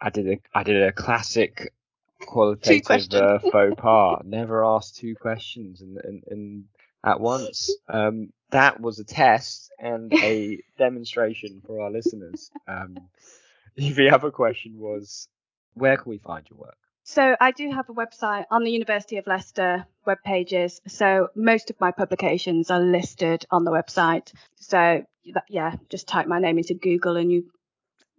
I 0.00 0.10
did 0.10 0.28
a 0.28 0.38
I 0.54 0.62
did 0.62 0.82
a 0.82 0.92
classic 0.92 1.72
qualitative 2.20 3.12
uh, 3.12 3.38
faux 3.38 3.74
pas. 3.76 4.22
Never 4.24 4.64
ask 4.64 4.94
two 4.94 5.14
questions 5.14 5.82
and, 5.82 5.98
in, 6.04 6.22
in 6.30 6.64
at 7.04 7.20
once. 7.20 7.74
Um, 7.88 8.32
that 8.50 8.80
was 8.80 8.98
a 8.98 9.04
test 9.04 9.70
and 9.78 10.12
a 10.12 10.60
demonstration 10.78 11.62
for 11.66 11.80
our 11.80 11.90
listeners. 11.90 12.50
Um, 12.66 12.96
the 13.76 14.10
other 14.10 14.30
question 14.30 14.78
was, 14.78 15.28
where 15.74 15.96
can 15.96 16.10
we 16.10 16.18
find 16.18 16.48
your 16.48 16.58
work? 16.58 16.76
So 17.06 17.36
I 17.38 17.50
do 17.50 17.70
have 17.70 17.90
a 17.90 17.94
website 17.94 18.46
on 18.50 18.64
the 18.64 18.70
University 18.70 19.18
of 19.18 19.26
Leicester 19.26 19.86
web 20.06 20.18
pages. 20.24 20.80
So 20.88 21.28
most 21.34 21.68
of 21.68 21.78
my 21.78 21.90
publications 21.90 22.70
are 22.70 22.80
listed 22.80 23.44
on 23.50 23.64
the 23.64 23.70
website. 23.70 24.32
So 24.56 25.04
yeah, 25.48 25.76
just 25.90 26.08
type 26.08 26.26
my 26.26 26.38
name 26.38 26.56
into 26.56 26.74
Google 26.74 27.16
and 27.16 27.30
you 27.30 27.50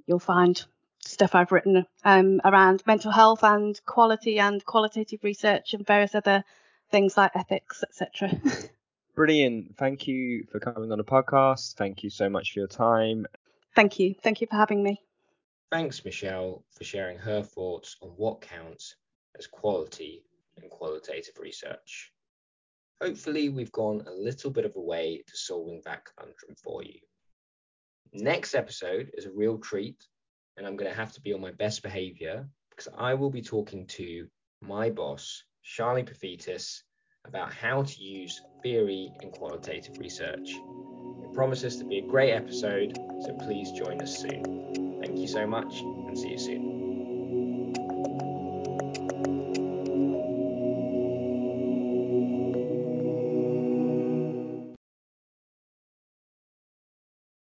you'll 0.05 0.19
find 0.19 0.63
stuff 0.99 1.33
I've 1.33 1.51
written 1.51 1.85
um, 2.03 2.41
around 2.43 2.83
mental 2.85 3.11
health 3.11 3.43
and 3.43 3.79
quality 3.85 4.39
and 4.39 4.63
qualitative 4.63 5.23
research 5.23 5.73
and 5.73 5.85
various 5.85 6.13
other 6.13 6.43
things 6.91 7.17
like 7.17 7.31
ethics, 7.35 7.83
etc. 7.83 8.39
Brilliant. 9.15 9.77
Thank 9.77 10.07
you 10.07 10.45
for 10.51 10.59
coming 10.59 10.91
on 10.91 10.97
the 10.97 11.03
podcast. 11.03 11.75
Thank 11.75 12.03
you 12.03 12.09
so 12.09 12.29
much 12.29 12.51
for 12.51 12.59
your 12.59 12.67
time. 12.67 13.25
Thank 13.73 13.97
you. 13.97 14.13
Thank 14.21 14.41
you 14.41 14.47
for 14.47 14.57
having 14.57 14.83
me. 14.83 15.01
Thanks, 15.71 16.03
Michelle, 16.03 16.65
for 16.71 16.83
sharing 16.83 17.17
her 17.17 17.41
thoughts 17.41 17.95
on 18.01 18.09
what 18.09 18.41
counts 18.41 18.95
as 19.37 19.47
quality 19.47 20.23
and 20.61 20.69
qualitative 20.69 21.39
research. 21.39 22.11
Hopefully, 23.01 23.49
we've 23.49 23.71
gone 23.71 24.03
a 24.05 24.13
little 24.13 24.51
bit 24.51 24.65
of 24.65 24.75
a 24.75 24.81
way 24.81 25.23
to 25.27 25.37
solving 25.37 25.81
that 25.85 26.03
conundrum 26.05 26.55
for 26.61 26.83
you. 26.83 26.99
Next 28.13 28.53
episode 28.53 29.11
is 29.13 29.25
a 29.25 29.31
real 29.31 29.57
treat, 29.57 30.05
and 30.57 30.65
I'm 30.65 30.75
going 30.75 30.89
to 30.89 30.97
have 30.97 31.13
to 31.13 31.21
be 31.21 31.33
on 31.33 31.41
my 31.41 31.51
best 31.51 31.83
behavior 31.83 32.47
because 32.69 32.91
I 32.97 33.13
will 33.13 33.29
be 33.29 33.41
talking 33.41 33.87
to 33.87 34.27
my 34.61 34.89
boss, 34.89 35.43
Charlie 35.63 36.03
Pafitis, 36.03 36.81
about 37.27 37.53
how 37.53 37.83
to 37.83 38.03
use 38.03 38.41
theory 38.61 39.11
in 39.21 39.31
qualitative 39.31 39.97
research. 39.99 40.55
It 41.23 41.33
promises 41.33 41.77
to 41.77 41.85
be 41.85 41.99
a 41.99 42.07
great 42.07 42.33
episode, 42.33 42.97
so 43.21 43.33
please 43.45 43.71
join 43.71 44.01
us 44.01 44.17
soon. 44.17 44.99
Thank 45.01 45.17
you 45.17 45.27
so 45.27 45.45
much 45.45 45.79
and 45.79 46.17
see 46.17 46.29
you 46.29 46.37
soon. 46.37 46.74